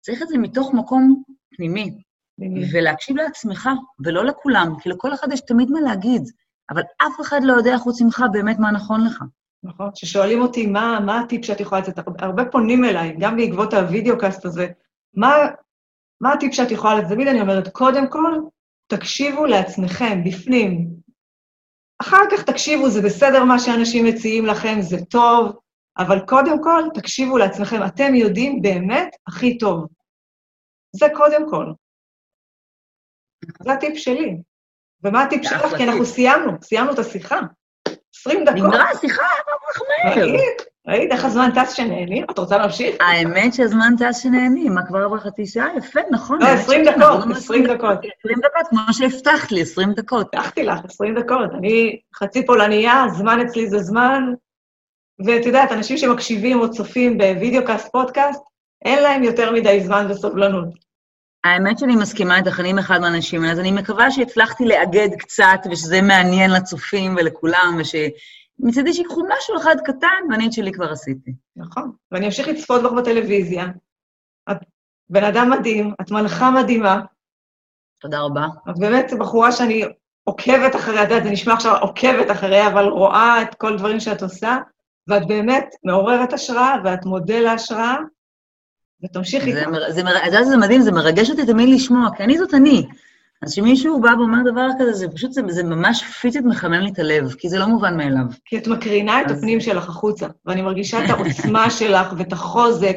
צריך 0.08 0.22
את 0.22 0.28
זה 0.28 0.38
מתוך 0.38 0.74
מקום 0.74 1.22
פנימי, 1.56 1.90
ולהקשיב 2.72 3.16
לעצמך, 3.16 3.68
ולא 4.04 4.24
לכולם, 4.24 4.74
כי 4.80 4.88
לכל 4.88 5.14
אחד 5.14 5.32
יש 5.32 5.40
תמיד 5.40 5.70
מה 5.70 5.80
להגיד, 5.80 6.22
אבל 6.70 6.82
אף 7.02 7.20
אחד 7.20 7.40
לא 7.42 7.52
יודע 7.52 7.78
חוץ 7.78 8.02
ממך 8.02 8.24
באמת 8.32 8.58
מה 8.58 8.70
נכון 8.70 9.06
לך. 9.06 9.24
נכון, 9.62 9.90
כששואלים 9.94 10.40
אותי 10.40 10.66
מה, 10.66 11.00
מה 11.06 11.20
הטיפ 11.20 11.44
שאת 11.44 11.60
יכולה 11.60 11.80
לתת, 11.80 11.98
הרבה 12.18 12.44
פונים 12.44 12.84
אליי, 12.84 13.16
גם 13.18 13.36
בעקבות 13.36 13.74
ה 13.74 13.81
videocast 13.81 14.44
הזה, 14.44 14.66
מה, 15.14 15.32
מה 16.20 16.32
הטיפ 16.32 16.54
שאת 16.54 16.70
יכולה 16.70 16.94
לתת? 16.94 17.12
תמיד 17.12 17.28
אני 17.28 17.40
אומרת, 17.40 17.68
קודם 17.68 18.10
כל, 18.10 18.34
תקשיבו 18.86 19.46
לעצמכם, 19.46 20.24
בפנים. 20.24 20.88
אחר 22.02 22.22
כך 22.30 22.42
תקשיבו, 22.42 22.90
זה 22.90 23.02
בסדר 23.02 23.44
מה 23.44 23.58
שאנשים 23.58 24.06
מציעים 24.06 24.46
לכם, 24.46 24.80
זה 24.80 25.04
טוב, 25.04 25.52
אבל 25.98 26.20
קודם 26.20 26.62
כל, 26.62 26.82
תקשיבו 26.94 27.38
לעצמכם, 27.38 27.84
אתם 27.86 28.14
יודעים 28.14 28.62
באמת 28.62 29.08
הכי 29.26 29.58
טוב. 29.58 29.86
זה 30.92 31.06
קודם 31.14 31.50
כל. 31.50 31.66
זה 33.62 33.72
הטיפ 33.72 33.96
שלי. 33.96 34.36
ומה 35.04 35.22
הטיפ 35.22 35.42
שלך? 35.44 35.76
כי 35.76 35.84
אנחנו 35.84 36.04
סיימנו, 36.06 36.52
סיימנו 36.62 36.92
את 36.92 36.98
השיחה. 36.98 37.40
20 38.14 38.44
דקות. 38.44 38.56
נגמרה 38.56 38.90
השיחה, 38.90 39.22
מה 39.22 39.72
כך 39.72 39.82
מהר? 39.88 40.24
ראית? 40.24 40.62
ראית 40.88 41.12
איך 41.12 41.24
הזמן 41.24 41.50
טס 41.54 41.72
שנהנים? 41.72 42.24
את 42.30 42.38
רוצה 42.38 42.58
להמשיך? 42.58 42.96
האמת 43.00 43.54
שהזמן 43.54 43.94
טס 43.98 44.22
שנהנים, 44.22 44.74
מה 44.74 44.86
כבר 44.86 45.04
עברה 45.04 45.20
חצי 45.20 45.46
שעה? 45.46 45.68
יפה, 45.76 46.00
נכון. 46.10 46.42
לא, 46.42 46.46
20 46.46 46.84
דקות, 46.84 47.36
20 47.36 47.66
דקות. 47.66 47.98
20 47.98 48.38
דקות, 48.38 48.68
כמו 48.70 48.80
שהבטחת 48.92 49.52
לי, 49.52 49.62
20 49.62 49.92
דקות. 49.92 50.34
הבטחתי 50.34 50.64
לך, 50.64 50.84
20 50.84 51.18
דקות. 51.18 51.50
אני 51.58 52.00
חצי 52.14 52.46
פולניה, 52.46 53.04
זמן 53.12 53.40
אצלי 53.40 53.70
זה 53.70 53.78
זמן, 53.78 54.22
ואת 55.26 55.46
יודעת, 55.46 55.72
אנשים 55.72 55.96
שמקשיבים 55.96 56.60
או 56.60 56.70
צופים 56.70 57.18
בווידאו 57.18 57.64
קאסט, 57.66 57.92
פודקאסט, 57.92 58.42
אין 58.84 59.02
להם 59.02 59.22
יותר 59.22 59.52
מדי 59.52 59.80
זמן 59.80 60.06
וסובלנות. 60.10 60.68
האמת 61.44 61.78
שאני 61.78 61.96
מסכימה 61.96 62.36
איתך, 62.36 62.60
אני 62.60 62.70
עם 62.70 62.78
אחד 62.78 63.00
מהאנשים 63.00 63.40
האלה, 63.40 63.52
אז 63.52 63.60
אני 63.60 63.72
מקווה 63.72 64.10
שהצלחתי 64.10 64.64
לאגד 64.64 65.08
קצת, 65.18 65.60
ושזה 65.70 66.02
מעניין 66.02 66.50
לצופים 66.50 67.14
ולכולם, 67.16 67.78
ושמצדי 67.80 68.92
שיקחו 68.92 69.22
משהו 69.36 69.56
אחד 69.56 69.76
קטן, 69.84 70.30
ואני 70.30 70.46
את 70.46 70.52
שלי 70.52 70.72
כבר 70.72 70.92
עשיתי. 70.92 71.30
נכון, 71.56 71.92
ואני 72.12 72.26
אמשיך 72.26 72.48
לצפות 72.48 72.82
בך 72.82 72.92
בטלוויזיה. 72.92 73.66
את 74.50 74.56
בן 75.10 75.24
אדם 75.24 75.50
מדהים, 75.50 75.94
את 76.00 76.10
מלכה 76.10 76.50
מדהימה. 76.50 77.00
תודה 78.00 78.20
רבה. 78.20 78.46
את 78.70 78.78
באמת 78.78 79.12
בחורה 79.18 79.52
שאני 79.52 79.84
עוקבת 80.24 80.76
אחריה, 80.76 81.02
את 81.02 81.08
יודעת, 81.08 81.24
זה 81.24 81.30
נשמע 81.30 81.54
עכשיו 81.54 81.76
עוקבת 81.76 82.30
אחריה, 82.30 82.66
אבל 82.66 82.84
רואה 82.84 83.42
את 83.42 83.54
כל 83.54 83.72
הדברים 83.72 84.00
שאת 84.00 84.22
עושה, 84.22 84.58
ואת 85.08 85.26
באמת 85.26 85.74
מעוררת 85.84 86.32
השראה, 86.32 86.74
ואת 86.84 87.04
מודל 87.04 87.40
להשראה, 87.40 87.96
ותמשיכי 89.04 89.52
זה, 89.52 89.66
מר, 89.66 89.92
זה, 89.92 90.02
מר, 90.02 90.30
זה, 90.30 90.44
זה 90.44 90.56
מדהים, 90.56 90.80
זה 90.80 90.92
מרגש 90.92 91.30
אותי 91.30 91.46
תמיד 91.46 91.68
לשמוע, 91.68 92.08
כי 92.16 92.22
אני 92.22 92.38
זאת 92.38 92.54
אני. 92.54 92.86
אז 93.42 93.52
כשמישהו 93.52 94.00
בא 94.00 94.10
ואומר 94.18 94.50
דבר 94.50 94.68
כזה, 94.78 94.92
זה 94.92 95.08
פשוט, 95.08 95.32
זה, 95.32 95.42
זה 95.48 95.62
ממש 95.62 96.02
פיזית 96.02 96.44
מחמם 96.44 96.72
לי 96.72 96.90
את 96.90 96.98
הלב, 96.98 97.34
כי 97.38 97.48
זה 97.48 97.58
לא 97.58 97.66
מובן 97.66 97.96
מאליו. 97.96 98.24
כי 98.44 98.58
את 98.58 98.66
מקרינה 98.66 99.22
את 99.22 99.30
הפנים 99.30 99.60
שלך 99.60 99.88
החוצה, 99.88 100.26
ואני 100.46 100.62
מרגישה 100.62 101.04
את 101.04 101.10
העוצמה 101.10 101.70
שלך, 101.78 102.14
ואת 102.18 102.32
החוזק, 102.32 102.96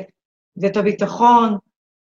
ואת 0.58 0.78
הביטחון, 0.78 1.58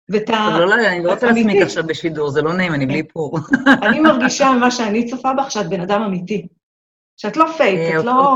ואת 0.09 0.29
ה... 0.29 0.59
לא, 0.59 0.67
לא, 0.67 0.75
אני 0.87 1.03
לא 1.03 1.11
רוצה 1.11 1.27
להסמיק 1.27 1.61
עכשיו 1.61 1.83
בשידור, 1.87 2.29
זה 2.29 2.41
לא 2.41 2.53
נעים, 2.53 2.73
אני 2.73 2.85
בלי 2.85 3.03
פור. 3.03 3.39
אני 3.83 3.99
מרגישה 3.99 4.51
ממה 4.51 4.71
שאני 4.71 5.09
צופה 5.09 5.33
בך, 5.33 5.51
שאת 5.51 5.69
בן 5.69 5.81
אדם 5.81 6.01
אמיתי. 6.01 6.47
שאת 7.17 7.37
לא 7.37 7.45
פייק, 7.57 7.99
את 7.99 8.05
לא... 8.05 8.35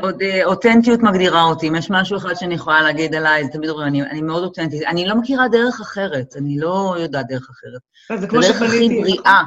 עוד 0.00 0.22
אותנטיות 0.44 1.00
מגדירה 1.00 1.42
אותי. 1.42 1.68
אם 1.68 1.74
יש 1.74 1.90
משהו 1.90 2.16
אחד 2.16 2.34
שאני 2.34 2.54
יכולה 2.54 2.82
להגיד 2.82 3.14
עליי, 3.14 3.44
זה 3.44 3.50
תמיד 3.50 3.70
אומרים, 3.70 3.88
אני, 3.88 4.02
אני 4.02 4.22
מאוד 4.22 4.42
אותנטית. 4.42 4.82
אני 4.82 5.06
לא 5.06 5.14
מכירה 5.14 5.48
דרך 5.48 5.80
אחרת, 5.80 6.36
אני 6.36 6.58
לא 6.58 6.96
יודעת 6.98 7.26
דרך 7.28 7.48
אחרת. 7.50 8.20
זה 8.20 8.26
כמו 8.26 8.42
שפניתי. 8.42 8.64
הדרך 8.64 8.72
הכי 8.72 9.00
בריאה. 9.00 9.42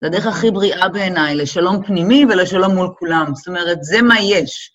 זה 0.00 0.06
הדרך 0.06 0.26
הכי 0.26 0.50
בריאה 0.50 0.88
בעיניי, 0.88 1.34
לשלום 1.34 1.82
פנימי 1.84 2.24
ולשלום 2.24 2.74
מול 2.74 2.88
כולם. 2.98 3.34
זאת 3.34 3.48
אומרת, 3.48 3.84
זה 3.84 4.02
מה 4.02 4.20
יש. 4.20 4.70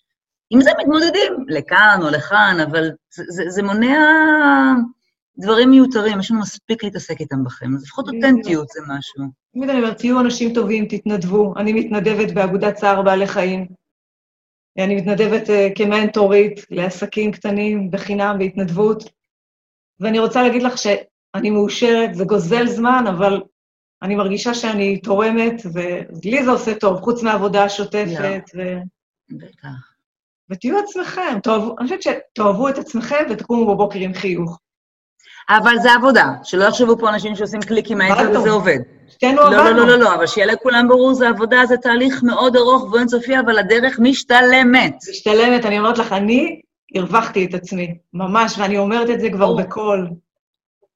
עם 0.50 0.60
זה 0.60 0.70
מתמודדים, 0.80 1.44
לכאן 1.48 2.00
או 2.02 2.10
לכאן, 2.10 2.56
אבל 2.70 2.90
זה, 3.14 3.24
זה, 3.28 3.44
זה 3.48 3.62
מונע 3.62 3.98
דברים 5.38 5.70
מיותרים, 5.70 6.20
יש 6.20 6.30
לנו 6.30 6.40
מספיק 6.40 6.84
להתעסק 6.84 7.20
איתם 7.20 7.44
בכם. 7.44 7.74
אז 7.76 7.82
לפחות 7.82 8.08
אותנטיות 8.08 8.68
זה 8.68 8.80
משהו. 8.88 9.24
תמיד 9.54 9.70
אני 9.70 9.78
אומרת, 9.78 9.98
תהיו 9.98 10.20
אנשים 10.20 10.54
טובים, 10.54 10.86
תתנדבו. 10.86 11.54
אני 11.56 11.72
מתנדבת 11.72 12.32
באגודת 12.32 12.74
צער 12.74 13.02
בעלי 13.02 13.26
חיים. 13.26 13.66
אני 14.84 14.96
מתנדבת 14.96 15.48
uh, 15.48 15.52
כמנטורית 15.74 16.60
לעסקים 16.70 17.32
קטנים 17.32 17.90
בחינם, 17.90 18.36
בהתנדבות, 18.38 19.04
ואני 20.00 20.18
רוצה 20.18 20.42
להגיד 20.42 20.62
לך 20.62 20.78
שאני 20.78 21.50
מאושרת, 21.50 22.14
זה 22.14 22.24
גוזל 22.24 22.66
זמן, 22.66 23.04
אבל 23.08 23.42
אני 24.02 24.14
מרגישה 24.14 24.54
שאני 24.54 25.00
תורמת, 25.00 25.62
ולי 25.74 26.44
זה 26.44 26.50
עושה 26.50 26.74
טוב, 26.74 27.00
חוץ 27.00 27.22
מהעבודה 27.22 27.64
השוטפת. 27.64 28.42
ו... 28.56 28.78
בטח. 29.30 29.94
ותהיו 30.50 30.78
עצמכם, 30.78 31.40
תאהבו, 31.42 31.74
אני 31.78 31.88
חושבת 31.88 32.02
שתאהבו 32.02 32.68
את 32.68 32.78
עצמכם 32.78 33.24
ותקומו 33.30 33.74
בבוקר 33.74 33.98
עם 33.98 34.14
חיוך. 34.14 34.58
אבל 35.50 35.76
זה 35.82 35.92
עבודה, 35.92 36.32
שלא 36.42 36.64
יחשבו 36.64 36.98
פה 36.98 37.10
אנשים 37.10 37.36
שעושים 37.36 37.60
קליקים 37.60 37.98
מהאינטר 37.98 38.40
וזה 38.40 38.50
עובד. 38.50 38.78
שתינו 39.08 39.42
עבדנו. 39.42 39.56
לא, 39.56 39.70
לא, 39.70 39.86
לא, 39.86 39.96
לא, 39.96 40.14
אבל 40.14 40.26
שיהיה 40.26 40.46
לכולם 40.46 40.88
ברור, 40.88 41.14
זה 41.14 41.28
עבודה, 41.28 41.66
זה 41.66 41.76
תהליך 41.76 42.22
מאוד 42.22 42.56
ארוך 42.56 42.92
ואינסופי, 42.92 43.38
אבל 43.38 43.58
הדרך 43.58 43.98
משתלמת. 43.98 44.94
משתלמת, 45.10 45.66
אני 45.66 45.78
אומרת 45.78 45.98
לך, 45.98 46.12
אני 46.12 46.60
הרווחתי 46.94 47.44
את 47.44 47.54
עצמי, 47.54 47.94
ממש, 48.14 48.58
ואני 48.58 48.78
אומרת 48.78 49.10
את 49.10 49.20
זה 49.20 49.30
כבר 49.30 49.54
בקול. 49.54 50.10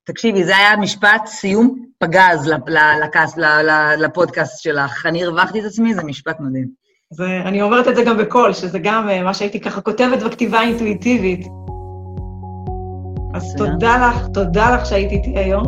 תקשיבי, 0.04 0.44
זה 0.44 0.56
היה 0.56 0.76
משפט 0.76 1.26
סיום 1.26 1.84
פגז 1.98 2.50
לפודקאסט 3.98 4.62
שלך. 4.62 5.06
אני 5.06 5.24
הרווחתי 5.24 5.60
את 5.60 5.64
עצמי, 5.64 5.94
זה 5.94 6.02
משפט 6.04 6.36
מדהים. 6.40 6.68
אני 7.46 7.62
אומרת 7.62 7.88
את 7.88 7.96
זה 7.96 8.02
גם 8.02 8.18
בקול, 8.18 8.52
שזה 8.52 8.78
גם 8.78 9.08
מה 9.24 9.34
שהייתי 9.34 9.60
ככה 9.60 9.80
כותבת 9.80 10.22
בכתיבה 10.22 10.60
אינטואיטיבית. 10.60 11.46
אז 13.34 13.54
תודה 13.56 14.08
לך, 14.08 14.26
תודה 14.26 14.74
לך 14.74 14.86
שהיית 14.86 15.10
איתי 15.12 15.38
היום. 15.38 15.64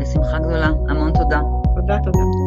בשמחה 0.00 0.38
גדולה, 0.38 0.70
המון 0.88 1.12
תודה. 1.12 1.40
תודה, 1.74 1.98
תודה. 2.04 2.43